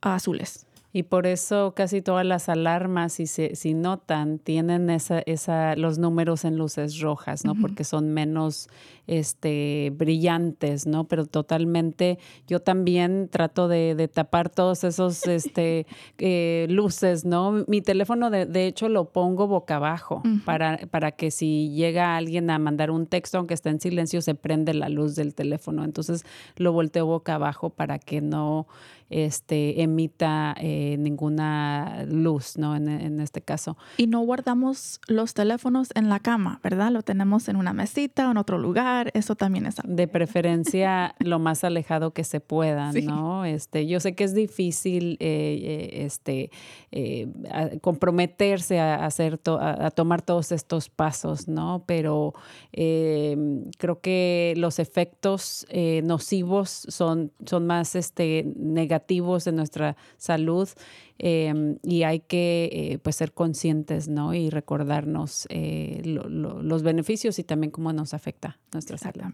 [0.02, 0.66] azules.
[0.94, 5.98] Y por eso casi todas las alarmas, si, se, si notan, tienen esa, esa, los
[5.98, 7.56] números en luces rojas, ¿no?
[7.56, 8.68] Porque son menos
[9.08, 11.06] este, brillantes, ¿no?
[11.06, 15.86] Pero totalmente, yo también trato de, tapar todos esos este,
[16.18, 17.64] eh, luces, ¿no?
[17.68, 22.50] Mi teléfono, de, de, hecho, lo pongo boca abajo para, para que si llega alguien
[22.50, 25.84] a mandar un texto, aunque esté en silencio, se prende la luz del teléfono.
[25.84, 26.26] Entonces
[26.58, 28.68] lo volteo boca abajo para que no
[29.12, 32.76] este, emita eh, ninguna luz, ¿no?
[32.76, 33.78] En, en, este caso.
[33.98, 36.92] Y no guardamos los teléfonos en la cama, ¿verdad?
[36.92, 39.12] Lo tenemos en una mesita o en otro lugar.
[39.14, 43.44] Eso también es De preferencia lo más alejado que se pueda, ¿no?
[43.44, 46.50] Este, yo sé que es difícil eh, eh,
[46.92, 51.84] este, comprometerse a, hacer a, tomar todos estos pasos, ¿no?
[51.86, 52.34] Pero
[52.72, 55.68] creo que los efectos
[56.04, 59.01] nocivos son, son más este, negativos
[59.48, 60.70] en nuestra salud
[61.18, 64.34] em, y hay que eh, pues ser conscientes ¿no?
[64.34, 69.34] y recordarnos eh, los beneficios y también cómo nos afecta nuestra salud.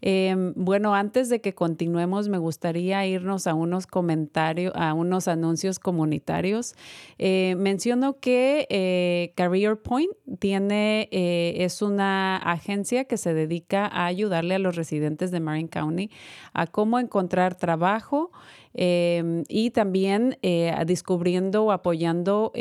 [0.00, 5.78] Em, bueno, antes de que continuemos, me gustaría irnos a unos comentarios, a unos anuncios
[5.78, 6.74] comunitarios.
[7.18, 14.06] Eh, menciono que eh, Career Point tiene, eh, es una agencia que se dedica a
[14.06, 16.10] ayudarle a los residentes de Marin County
[16.52, 18.30] a cómo encontrar trabajo.
[18.78, 22.52] Em, y también eh, descubriendo o apoyando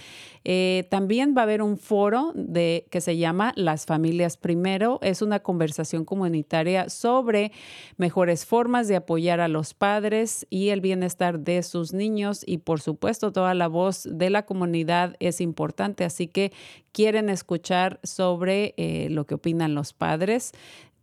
[0.44, 4.98] Eh, también va a haber un foro de, que se llama Las Familias Primero.
[5.02, 7.50] Es una conversación comunitaria sobre
[7.96, 12.42] mejores formas de apoyar a los padres y el bienestar de sus niños.
[12.44, 16.04] Y por supuesto, toda la voz de la comunidad es importante.
[16.04, 16.52] Así que
[16.92, 20.52] quieren escuchar sobre eh, lo que opinan los padres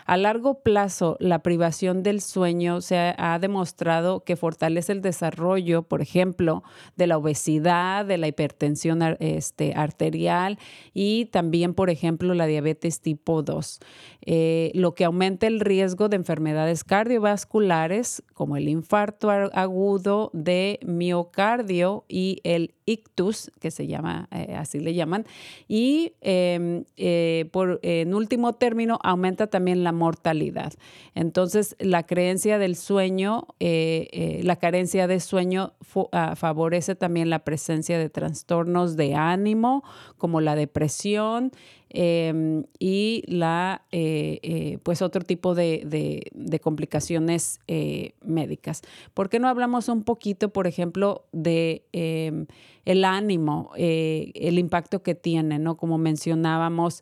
[0.06, 6.01] a largo plazo la privación del sueño se ha demostrado que fortalece el desarrollo, por
[6.01, 6.63] ejemplo,
[6.95, 10.57] de la obesidad, de la hipertensión este, arterial
[10.93, 13.80] y también, por ejemplo, la diabetes tipo 2,
[14.26, 22.05] eh, lo que aumenta el riesgo de enfermedades cardiovasculares como el infarto agudo de miocardio
[22.07, 25.26] y el ictus, que se llama, eh, así le llaman,
[25.68, 30.74] y em, eh, por, en último término aumenta también la mortalidad.
[31.14, 35.74] Entonces, la creencia del sueño, eh, la carencia de sueño
[36.12, 39.84] ah, favorece también la presencia de trastornos de ánimo,
[40.18, 41.52] como la depresión,
[41.92, 48.82] Em, y la, eh, eh, pues otro tipo de, complicaciones eh, médicas.
[49.16, 52.46] ¿Por qué no hablamos un poquito, por ejemplo, de em,
[52.86, 55.78] el ánimo, el impacto que tiene, ¿no?
[55.78, 57.02] Como mencionábamos,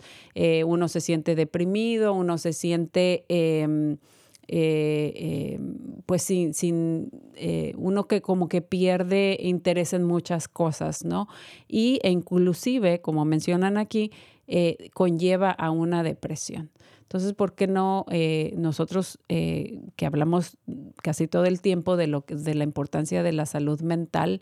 [0.65, 3.25] uno se siente deprimido, uno se siente...
[3.29, 3.97] Em,
[6.05, 7.11] pues sin, sin
[7.75, 11.27] uno que como que pierde interés en muchas cosas, ¿no?
[11.67, 14.11] Y e inclusive, como mencionan aquí,
[14.47, 16.71] eh, conlleva a una depresión.
[17.01, 20.57] Entonces, ¿por qué no eh, nosotros eh, que hablamos
[21.01, 24.41] casi todo el tiempo de, lo, de la importancia de la salud mental,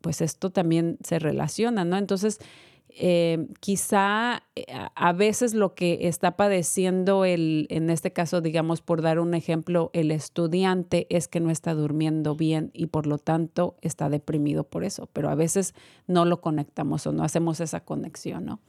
[0.00, 1.96] pues esto también se relaciona, ¿no?
[1.96, 2.40] Entonces,
[2.90, 4.64] eh, quizá eh,
[4.94, 9.90] a veces lo que está padeciendo el, en este caso, digamos, por dar un ejemplo,
[9.92, 14.84] el estudiante es que no está durmiendo bien y por lo tanto está deprimido por
[14.84, 15.74] eso, pero a veces
[16.06, 18.60] no lo conectamos o no hacemos esa conexión, ¿no?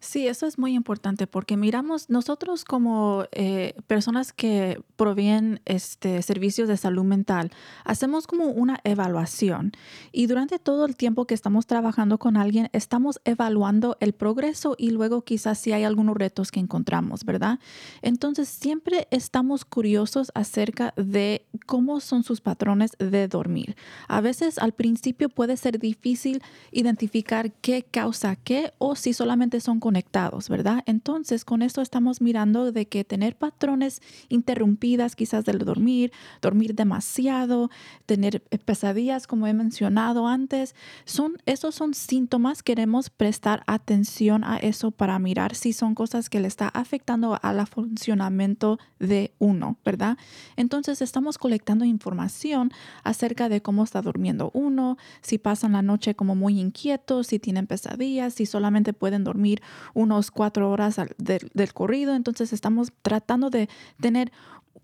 [0.00, 6.68] Sí, eso es muy importante porque miramos nosotros como eh, personas que proveen este, servicios
[6.68, 7.50] de salud mental,
[7.84, 9.72] hacemos como una evaluación
[10.12, 14.90] y durante todo el tiempo que estamos trabajando con alguien, estamos evaluando el progreso y
[14.90, 17.58] luego quizás si hay algunos retos que encontramos, ¿verdad?
[18.00, 23.76] Entonces siempre estamos curiosos acerca de cómo son sus patrones de dormir.
[24.06, 26.40] A veces al principio puede ser difícil
[26.70, 30.82] identificar qué causa qué o si solamente son conectados, ¿verdad?
[30.84, 36.12] Entonces, con esto estamos mirando de que tener patrones interrumpidas quizás del dormir,
[36.42, 37.70] dormir demasiado,
[38.04, 40.74] tener eh, pesadillas, como he mencionado antes,
[41.06, 42.62] son, esos son síntomas.
[42.62, 47.66] Queremos prestar atención a eso para mirar si son cosas que le está afectando al
[47.66, 50.18] funcionamiento de uno, ¿verdad?
[50.56, 52.72] Entonces, estamos colectando información
[53.04, 57.66] acerca de cómo está durmiendo uno, si pasan la noche como muy inquietos, si tienen
[57.66, 59.62] pesadillas, si solamente pueden dormir
[59.94, 62.14] unos cuatro horas del corrido.
[62.14, 63.68] Entonces estamos tratando de
[64.00, 64.32] tener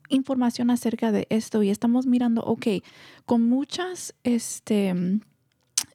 [0.09, 2.66] información acerca de esto y estamos mirando, ok,
[3.24, 5.20] con muchas este,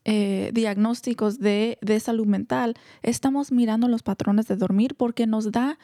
[0.05, 5.77] eh, diagnósticos de, de, salud mental, estamos mirando los patrones de dormir porque nos da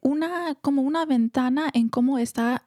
[0.00, 2.64] una, como una ventana en cómo está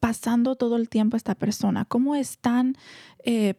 [0.00, 2.76] pasando todo el tiempo esta persona, cómo están
[3.24, 3.54] eh,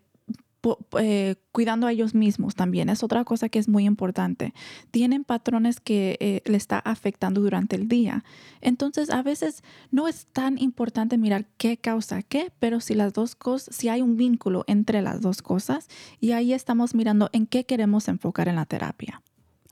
[1.00, 2.90] eh, cuidando a ellos mismos también.
[2.90, 4.54] Es otra cosa que es muy importante.
[4.92, 8.24] Tienen patrones que eh, le está afectando durante el día.
[8.62, 13.36] Entonces, a veces no es tan importante mirar qué causa qué, pero si las dos
[13.36, 15.88] cosas, si hay un vínculo entre las dos cosas,
[16.20, 19.22] y ahí estamos mirando en qué queremos enfocar en la terapia.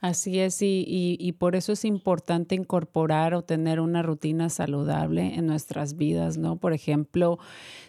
[0.00, 5.46] Así es, y, y, por eso es importante incorporar o tener una rutina saludable en
[5.46, 6.56] nuestras vidas, ¿no?
[6.56, 7.38] Por ejemplo,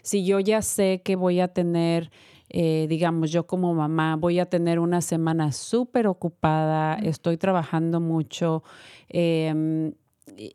[0.02, 2.12] si yo ya sé que voy a tener
[2.54, 8.64] eh, digamos, yo como mamá voy a tener una semana súper ocupada, estoy trabajando mucho.
[9.08, 9.94] Em,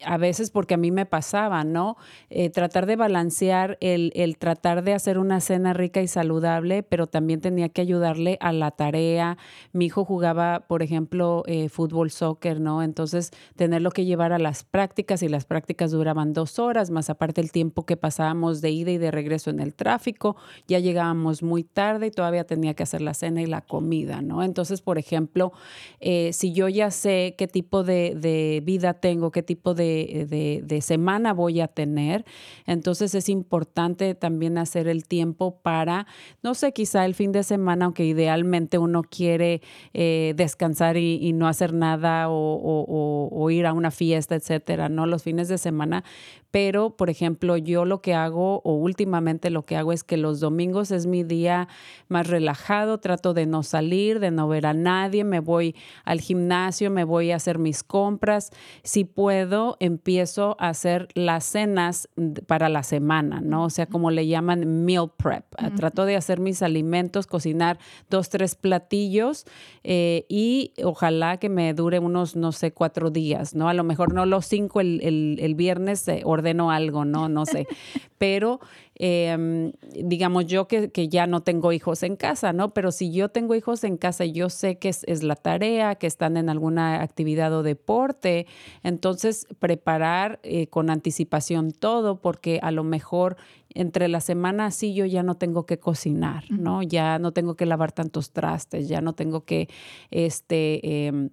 [0.04, 1.96] a veces porque a mí me pasaba, ¿no?
[2.30, 7.06] Eh, tratar de balancear el, el, tratar de hacer una cena rica y saludable, pero
[7.08, 9.38] también tenía que ayudarle a la tarea.
[9.72, 12.82] Mi hijo jugaba, por ejemplo, eh, fútbol, soccer, ¿no?
[12.82, 17.40] Entonces, tenerlo que llevar a las prácticas y las prácticas duraban dos horas, más aparte
[17.40, 20.36] el tiempo que pasábamos de ida y de regreso en el tráfico,
[20.68, 24.44] ya llegábamos muy tarde y todavía tenía que hacer la cena y la comida, ¿no?
[24.44, 25.52] Entonces, por ejemplo,
[25.98, 31.32] eh, si yo ya sé qué tipo de, de vida tengo, qué tipo de, semana
[31.32, 32.24] voy a tener.
[32.66, 36.06] Entonces es importante también hacer el tiempo para,
[36.42, 39.62] no sé, quizá el fin de semana, aunque idealmente uno quiere
[39.94, 45.06] eh, descansar y, no hacer nada o, ir a una fiesta, etcétera, ¿no?
[45.06, 46.04] Los fines de semana.
[46.50, 50.40] Pero, por ejemplo, yo lo que hago o últimamente lo que hago es que los
[50.40, 51.68] domingos es mi día
[52.08, 56.90] más relajado, trato de no salir, de no ver a nadie, me voy al gimnasio,
[56.90, 58.52] me voy a hacer mis compras.
[58.82, 59.45] Si puedo,
[59.80, 62.08] empiezo a hacer las cenas
[62.46, 63.64] para la semana, ¿no?
[63.64, 65.44] O sea, como le llaman meal prep.
[65.76, 67.78] Trato de hacer mis alimentos, cocinar
[68.10, 69.46] dos, tres platillos
[69.84, 73.68] eh, y ojalá que me dure unos, no sé, cuatro días, ¿no?
[73.68, 75.00] A lo mejor no los cinco el,
[75.40, 77.28] el, viernes eh, ordeno algo, ¿no?
[77.28, 77.66] No sé.
[78.18, 78.60] Pero
[78.98, 82.72] Em, digamos yo que, ya no tengo hijos en casa, ¿no?
[82.72, 86.06] Pero si yo tengo hijos en casa y yo sé que es, la tarea, que
[86.06, 88.46] están en alguna actividad o deporte,
[88.82, 93.36] entonces preparar eh, con anticipación todo, porque a lo mejor
[93.74, 96.82] entre la semana sí yo ya no tengo que cocinar, ¿no?
[96.82, 99.68] Ya no tengo que lavar tantos trastes, ya no tengo que,
[100.10, 101.28] este, em,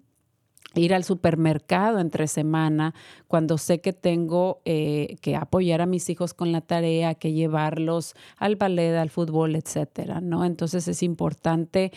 [0.76, 2.94] ir al supermercado entre semana
[3.28, 8.16] cuando sé que tengo eh, que apoyar a mis hijos con la tarea, que llevarlos
[8.38, 10.46] al ballet, al fútbol, etcétera, ¿no?
[10.46, 11.92] Entonces es importante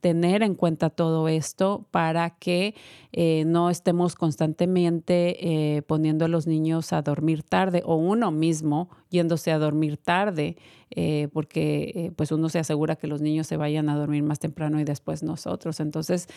[0.00, 2.74] tener en cuenta todo esto para que
[3.12, 8.90] eh, no estemos constantemente eh, poniendo a los niños a dormir tarde o uno mismo
[9.10, 10.56] yéndose a dormir tarde,
[10.90, 14.78] eh, porque pues uno se asegura que los niños se vayan a dormir más temprano
[14.78, 15.80] y después nosotros.
[15.80, 16.28] Entonces,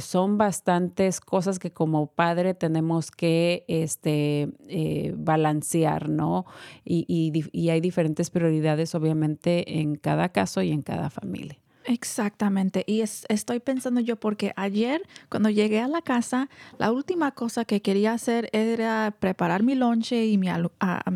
[0.00, 4.48] son bastantes cosas que como padre tenemos que este,
[5.18, 6.46] balancear, ¿no?
[6.84, 11.58] y hay diferentes prioridades, obviamente, en cada caso y en cada familia.
[11.88, 12.84] Exactamente.
[12.86, 17.80] Y estoy pensando yo porque ayer cuando llegué a la casa, la última cosa que
[17.80, 20.48] quería hacer era preparar mi lonche y mi,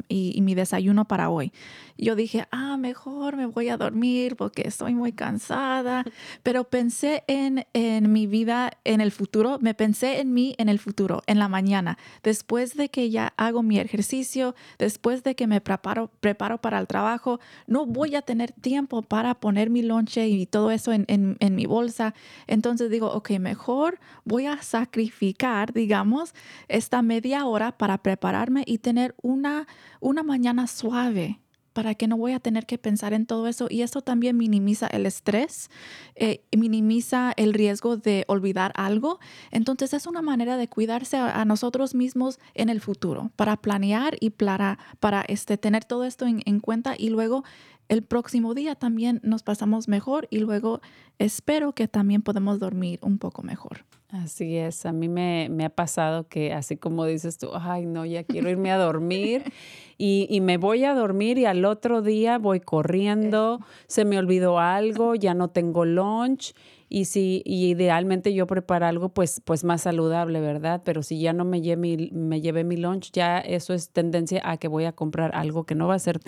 [0.08, 1.52] y, mi desayuno para hoy.
[1.98, 6.04] Yo dije, ah, mejor me voy a dormir porque estoy muy cansada.
[6.42, 10.78] Pero pensé en, en mi vida en el futuro, me pensé en mí en el
[10.78, 15.60] futuro, en la mañana, después de que ya hago mi ejercicio, después de que me
[15.60, 20.46] preparo, preparo para el trabajo, no voy a tener tiempo para poner mi lonche y
[20.46, 22.14] todo eso en, en, mi bolsa.
[22.46, 26.34] Entonces digo, ok, mejor voy a sacrificar, digamos,
[26.68, 29.66] esta media hora para prepararme y tener una,
[30.00, 31.40] una mañana suave
[31.72, 33.66] para que no voy a tener que pensar en todo eso.
[33.68, 35.70] Y esto también minimiza el estrés,
[36.14, 39.18] eh, minimiza el riesgo de olvidar algo.
[39.50, 44.30] Entonces es una manera de cuidarse a, nosotros mismos en el futuro, para planear y
[44.30, 47.44] para, para este, tener todo esto en, en cuenta y luego
[47.92, 50.80] el próximo día también nos pasamos mejor y luego
[51.24, 53.84] espero que también podemos dormir un poco mejor.
[54.12, 58.24] Así es, a mí me, ha pasado que así como dices tú, ay no, ya
[58.24, 59.42] quiero irme a dormir
[59.96, 64.58] y, y, me voy a dormir y al otro día voy corriendo, se me olvidó
[64.58, 66.52] algo, ya no tengo lunch
[66.92, 70.82] y si y idealmente yo preparo algo pues, pues más saludable, ¿verdad?
[70.84, 74.42] Pero si ya no me lleve, mi, me lleve mi lunch, ya eso es tendencia
[74.44, 76.20] a que voy a comprar algo que no va a ser,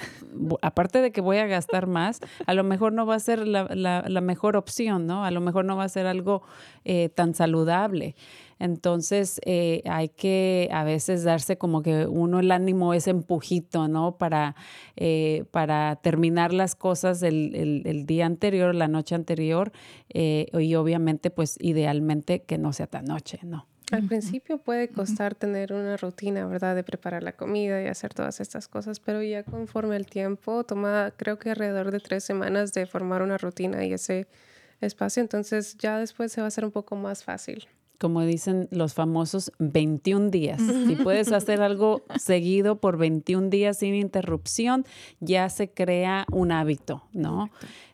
[0.62, 3.68] aparte de que voy a gastar más, a lo mejor no va a ser la,
[3.74, 5.24] la, mejor opción, ¿no?
[5.24, 6.42] A lo mejor no va a ser algo
[6.84, 8.14] eh, tan saludable.
[8.58, 14.16] Entonces eh, hay que a veces darse como que uno el ánimo, ese empujito, ¿no?
[14.16, 14.54] Para,
[14.96, 19.72] eh, para terminar las cosas el, el, día anterior, la noche anterior,
[20.08, 23.66] eh, y obviamente pues idealmente que no sea tan noche, ¿no?
[23.92, 26.74] Al principio puede costar tener una rutina, ¿verdad?
[26.74, 31.12] De preparar la comida y hacer todas estas cosas, pero ya conforme el tiempo, toma
[31.16, 34.26] creo que alrededor de tres semanas de formar una rutina y ese
[34.84, 37.66] espacio, entonces ya después se va a hacer un poco más fácil
[37.98, 40.60] como dicen los famosos 21 días.
[40.60, 44.84] Si puedes hacer algo seguido por 21 días sin interrupción,
[45.20, 47.50] ya se crea un hábito, ¿no?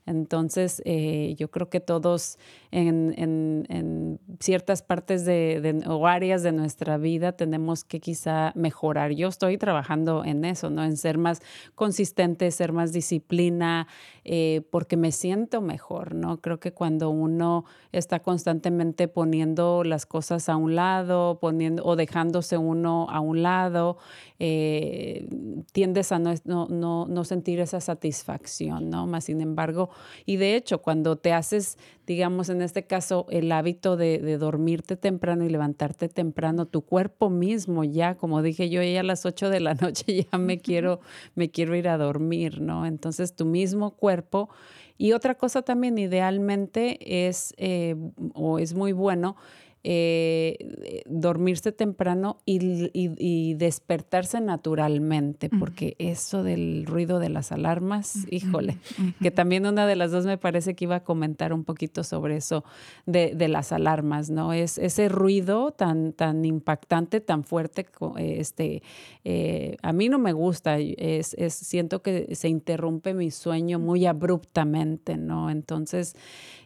[0.07, 2.39] Entonces, eh, yo creo que todos
[2.71, 9.13] en, ciertas partes de, o áreas de nuestra vida tenemos que quizá mejorar.
[9.13, 10.85] Yo estoy trabajando en eso, ¿no?
[10.85, 11.41] En ser más
[11.75, 13.87] consistente, ser más disciplina,
[14.25, 16.41] eh, porque me siento mejor, ¿no?
[16.41, 22.57] Creo que cuando uno está constantemente poniendo las cosas a un lado, poniendo o dejándose
[22.57, 23.99] uno a un lado,
[24.39, 25.29] eh,
[25.73, 29.07] tiendes a no, no, no, sentir esa satisfacción, ¿no?
[29.07, 29.90] Más sin embargo,
[30.27, 35.45] y de hecho, cuando te haces, digamos, en este caso, el hábito de, dormirte temprano
[35.45, 39.61] y levantarte temprano, tu cuerpo mismo ya, como dije yo, ya a las 8 de
[39.61, 41.01] la noche ya me quiero,
[41.35, 42.87] me quiero ir a dormir, ¿no?
[42.87, 44.51] Entonces, tu mismo cuerpo.
[44.99, 47.97] Y otra cosa también, idealmente, es, eh,
[48.35, 49.37] o es muy bueno,
[49.83, 58.77] eh, dormirse temprano y, despertarse naturalmente, porque eso del ruido de las alarmas, híjole,
[59.23, 62.37] que también una de las dos me parece que iba a comentar un poquito sobre
[62.37, 62.63] eso
[63.07, 64.53] de, las alarmas, ¿no?
[64.53, 67.87] Es ese ruido tan, tan impactante, tan fuerte,
[68.19, 68.83] este,
[69.25, 74.05] eh, a mí no me gusta, es, es, siento que se interrumpe mi sueño muy
[74.05, 75.49] abruptamente, ¿no?
[75.49, 76.17] Entonces,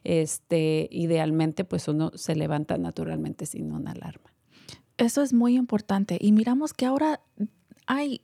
[0.02, 3.03] este, idealmente pues uno se levanta naturalmente
[3.46, 4.32] sin una alarma.
[4.96, 7.20] Eso es muy importante y miramos que ahora
[7.86, 8.22] hay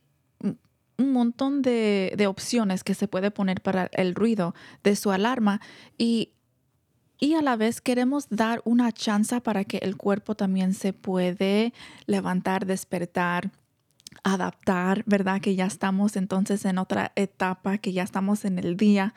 [0.97, 4.53] un montón de, opciones que se puede poner para el ruido
[4.83, 5.59] de su alarma
[5.97, 6.29] y,
[7.19, 11.73] y a la vez queremos dar una chance para que el cuerpo también se puede
[12.05, 13.51] levantar, despertar,
[14.23, 15.41] adaptar, ¿verdad?
[15.41, 19.13] Que ya estamos entonces en otra etapa, que ya estamos en el día.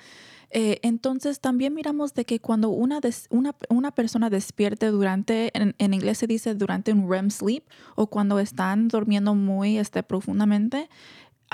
[0.57, 3.01] Eh, entonces también miramos de que cuando una,
[3.31, 7.65] una, una persona despierte durante, en, en, inglés se dice durante un REM sleep
[7.97, 10.89] o cuando están durmiendo muy este, profundamente,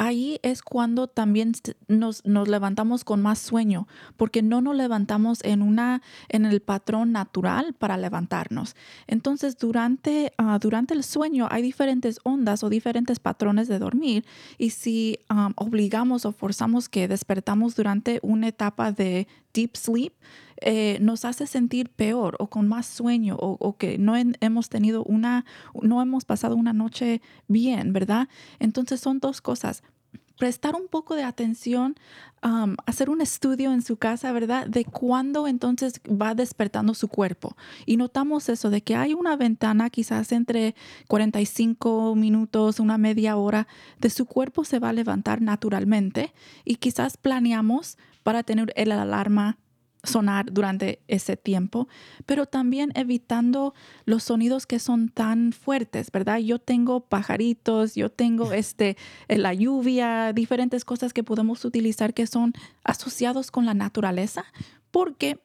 [0.00, 1.52] ahí es cuando también
[1.86, 3.86] nos, levantamos con más sueño,
[4.16, 8.76] porque no nos levantamos en, una, en el patrón natural para levantarnos.
[9.06, 14.24] Entonces, durante, ah, durante el sueño hay diferentes ondas o diferentes patrones de dormir
[14.56, 15.18] y si
[15.56, 20.14] obligamos o forzamos que despertamos durante una etapa de deep sleep,
[20.62, 25.46] eh, nos hace sentir peor o con más sueño o, que no hemos tenido una,
[25.80, 28.28] no hemos pasado una noche bien, ¿verdad?
[28.58, 29.82] Entonces son dos cosas
[30.40, 31.96] prestar un poco de atención,
[32.86, 34.66] hacer un estudio en su casa, ¿verdad?
[34.66, 37.58] De cuándo entonces va despertando su cuerpo.
[37.84, 40.74] Y notamos eso, de que hay una ventana quizás entre
[41.08, 43.68] 45 minutos, una media hora,
[43.98, 46.32] de su cuerpo se va a levantar naturalmente
[46.64, 49.58] y quizás planeamos para tener el alarma
[50.02, 51.88] sonar durante ese tiempo,
[52.26, 53.74] pero también evitando
[54.04, 56.38] los sonidos que son tan fuertes, ¿verdad?
[56.38, 58.96] Yo tengo pajaritos, yo tengo este,
[59.28, 62.52] la lluvia, diferentes cosas que podemos utilizar que son
[62.84, 64.44] asociados con la naturaleza,
[64.90, 65.38] porque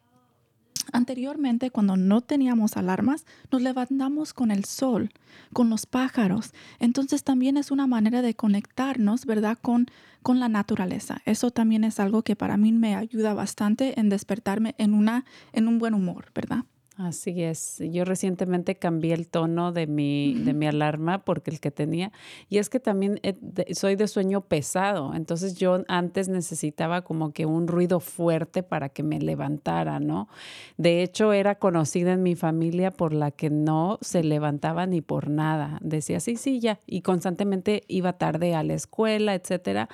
[0.91, 5.11] Anteriormente, cuando no teníamos alarmas, nos levantamos con el sol,
[5.51, 6.53] con los pájaros.
[6.79, 9.57] Entonces también es una manera de conectarnos, ¿verdad?
[9.61, 9.87] Con,
[10.21, 11.21] con la naturaleza.
[11.25, 15.67] Eso también es algo que para mí me ayuda bastante en despertarme en, una, en
[15.67, 16.65] un buen humor, ¿verdad?
[16.97, 17.83] Así es.
[17.91, 22.13] Yo recientemente cambié el tono de mi, de mi alarma porque el que tenía,
[22.47, 23.35] y es que también eh,
[23.73, 29.03] soy de sueño pesado, entonces yo antes necesitaba como que un ruido fuerte para que
[29.03, 30.29] me levantara, ¿no?
[30.77, 35.29] De hecho, era conocida en mi familia por la que no se levantaba ni por
[35.29, 35.79] nada.
[35.81, 39.89] Decía, sí, sí, ya, y constantemente iba tarde a la escuela, etcétera,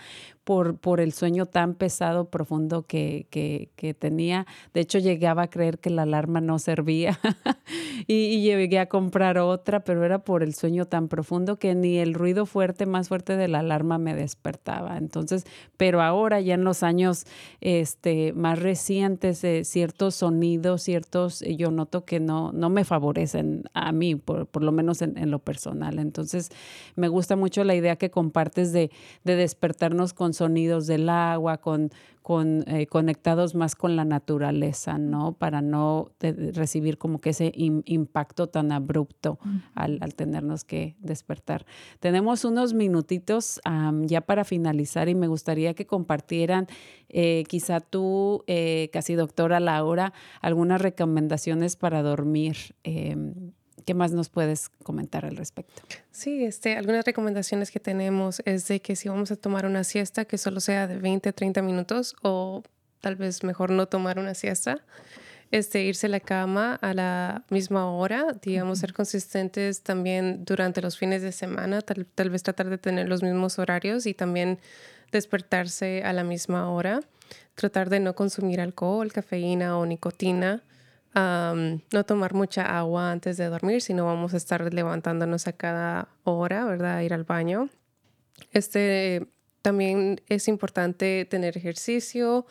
[0.51, 4.45] por, por el sueño tan pesado, profundo que, que, tenía.
[4.73, 7.17] De hecho, llegaba a creer que la alarma no servía
[8.05, 12.13] y, llegué a comprar otra, pero era por el sueño tan profundo que ni el
[12.13, 14.97] ruido fuerte, más fuerte de la alarma me despertaba.
[14.97, 15.45] Entonces,
[15.77, 17.25] pero ahora ya en los años
[17.61, 23.63] este, más recientes, eh, ciertos sonidos, ciertos, eh, yo noto que no, no me favorecen
[23.73, 25.97] a mí, por, por lo menos en, en, lo personal.
[25.97, 26.49] Entonces,
[26.97, 28.91] me gusta mucho la idea que compartes de,
[29.23, 31.91] de despertarnos con sonidos del agua, con,
[32.23, 35.33] con eh, conectados más con la naturaleza, ¿no?
[35.33, 39.37] Para no recibir como que ese impacto tan abrupto
[39.75, 41.67] al, tenernos que despertar.
[41.99, 43.61] Tenemos unos minutitos
[44.07, 46.65] ya para finalizar y me gustaría que compartieran,
[47.09, 50.11] eh, quizá tú, eh, casi doctora Laura,
[50.41, 52.55] algunas recomendaciones para dormir.
[53.85, 55.81] ¿Qué más nos puedes comentar al respecto?
[56.11, 60.25] Sí, este, algunas recomendaciones que tenemos es de que si vamos a tomar una siesta,
[60.25, 62.63] que solo sea de 20 a 30 minutos o
[62.99, 64.83] tal vez mejor no tomar una siesta,
[65.51, 70.97] este, irse a la cama a la misma hora, digamos, ser consistentes también durante los
[70.97, 74.59] fines de semana, tal, tal vez tratar de tener los mismos horarios y también
[75.11, 77.01] despertarse a la misma hora,
[77.55, 80.63] tratar de no consumir alcohol, cafeína o nicotina
[81.13, 86.65] no tomar mucha agua antes de dormir, sino vamos a estar levantándonos a cada hora,
[86.65, 87.01] ¿verdad?
[87.01, 87.69] Ir al baño.
[88.51, 89.27] Este,
[89.61, 92.45] también es importante tener ejercicio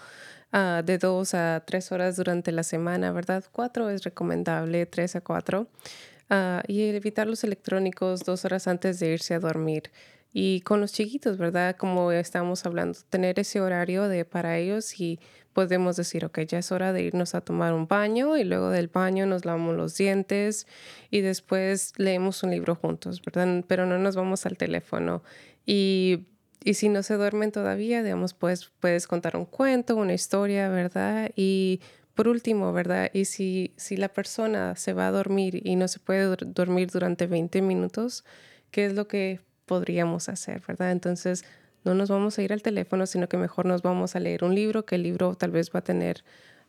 [0.53, 3.45] ah, de dos a tres horas durante la semana, ¿verdad?
[3.51, 5.69] Cuatro es recomendable, tres a cuatro.
[6.29, 9.91] Ah, y evitar los electrónicos dos horas antes de irse a dormir.
[10.33, 11.77] Y con los chiquitos, ¿verdad?
[11.77, 15.19] Como estamos hablando, tener ese horario de para ellos y
[15.53, 18.89] podemos decir, ok, ya es hora de irnos a tomar un baño y luego del
[18.89, 20.67] baño nos lavamos los dientes
[21.11, 23.65] y después leemos un libro juntos, ¿verdad?
[23.67, 25.23] Pero no nos vamos al teléfono.
[25.67, 26.27] Y,
[26.65, 31.31] y si no se duermen todavía, digamos, pues puedes contar un cuento, una historia, ¿verdad?
[31.37, 31.81] Y
[32.15, 33.11] por último, ¿verdad?
[33.13, 37.27] Y si, si la persona se va a dormir y no se puede dormir durante
[37.27, 38.25] 20 minutos,
[38.71, 40.93] ¿qué es lo que podríamos hacer, ¿verdad?
[40.93, 41.45] Entonces,
[41.85, 44.55] no nos vamos a ir al teléfono, sino que mejor nos vamos a leer un
[44.55, 46.25] libro, que el libro tal vez va a tener,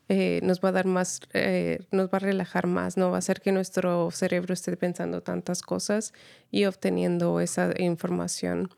[0.10, 3.20] eh, nos va a dar más, eh, nos va a relajar más, no va a
[3.20, 6.14] hacer que nuestro cerebro esté pensando tantas cosas
[6.50, 8.70] y obteniendo esa información.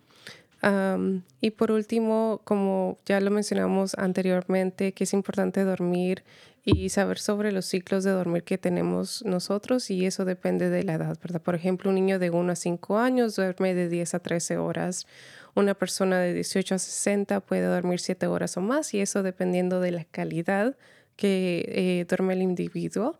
[1.42, 6.24] y por último, como ya lo mencionamos anteriormente, que es importante dormir
[6.66, 10.94] y saber sobre los ciclos de dormir que tenemos nosotros y eso depende de la
[10.94, 11.42] edad, ¿verdad?
[11.42, 15.06] Por ejemplo, un niño de 1 a 5 años duerme de 10 a 13 horas
[15.56, 19.80] una persona de 18 a 60 puede dormir 7 horas o más y eso dependiendo
[19.80, 20.76] de la calidad
[21.16, 23.20] que eh, duerme el individuo.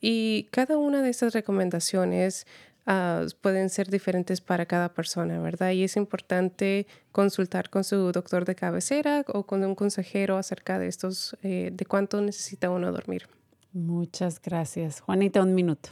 [0.00, 2.46] Y cada una de esas recomendaciones
[2.86, 5.70] ah, pueden ser diferentes para cada persona, ¿verdad?
[5.72, 10.88] Y es importante consultar con su doctor de cabecera o con un consejero acerca de
[10.88, 13.28] estos, eh, de cuánto necesita uno dormir.
[13.72, 15.00] Muchas gracias.
[15.00, 15.90] Juanita, un minuto.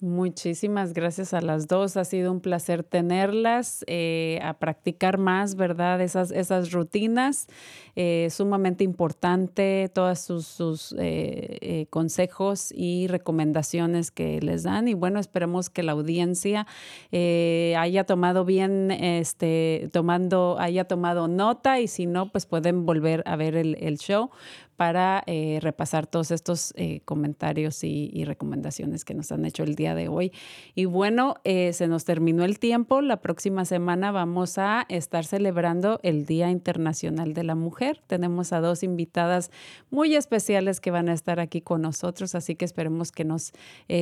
[0.03, 1.95] Muchísimas gracias a las dos.
[1.95, 6.01] Ha sido un placer tenerlas, eh, a practicar más, ¿verdad?
[6.01, 7.47] Esas, esas rutinas.
[7.95, 14.89] Eh, sumamente importante todos sus, sus eh, consejos y recomendaciones que les dan.
[14.89, 16.67] Y bueno, esperemos que la audiencia
[17.13, 23.37] haya tomado bien, este, tomando, haya tomado nota y si no, pues pueden volver a
[23.37, 24.31] ver el, el show
[24.75, 29.95] para eh, repasar todos estos eh, comentarios y, recomendaciones que nos han hecho el día
[29.95, 30.31] de hoy.
[30.75, 33.01] Y bueno, eh, se nos terminó el tiempo.
[33.01, 38.01] La próxima semana vamos a estar celebrando el Día Internacional de la Mujer.
[38.07, 39.51] Tenemos a dos invitadas
[39.91, 43.51] muy especiales que van a estar aquí con nosotros, así que esperemos que nos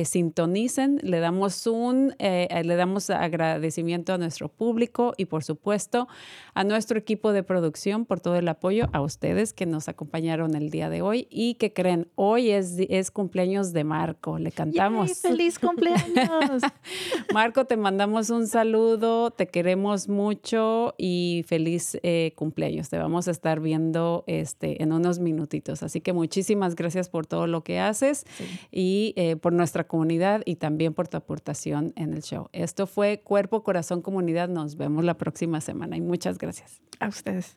[0.04, 1.00] sintonicen.
[1.02, 6.06] Le damos un, le damos agradecimiento a nuestro público y por supuesto
[6.54, 10.61] a nuestro equipo de producción por todo el apoyo, a ustedes que nos acompañaron el
[10.70, 15.18] día de hoy y que creen, hoy es, es cumpleaños de Marco, le cantamos.
[15.20, 16.62] ¡Feliz cumpleaños!
[17.32, 22.88] Marco, te mandamos un saludo, te queremos mucho y feliz eh, cumpleaños.
[22.88, 25.82] Te vamos a estar viendo este, en unos minutitos.
[25.82, 28.24] Así que muchísimas gracias por todo lo que haces
[28.70, 32.48] y eh, por nuestra comunidad y también por tu aportación en el show.
[32.52, 34.48] Esto fue Cuerpo, Corazón, Comunidad.
[34.48, 36.80] Nos vemos la próxima semana y muchas gracias.
[37.00, 37.56] A ustedes.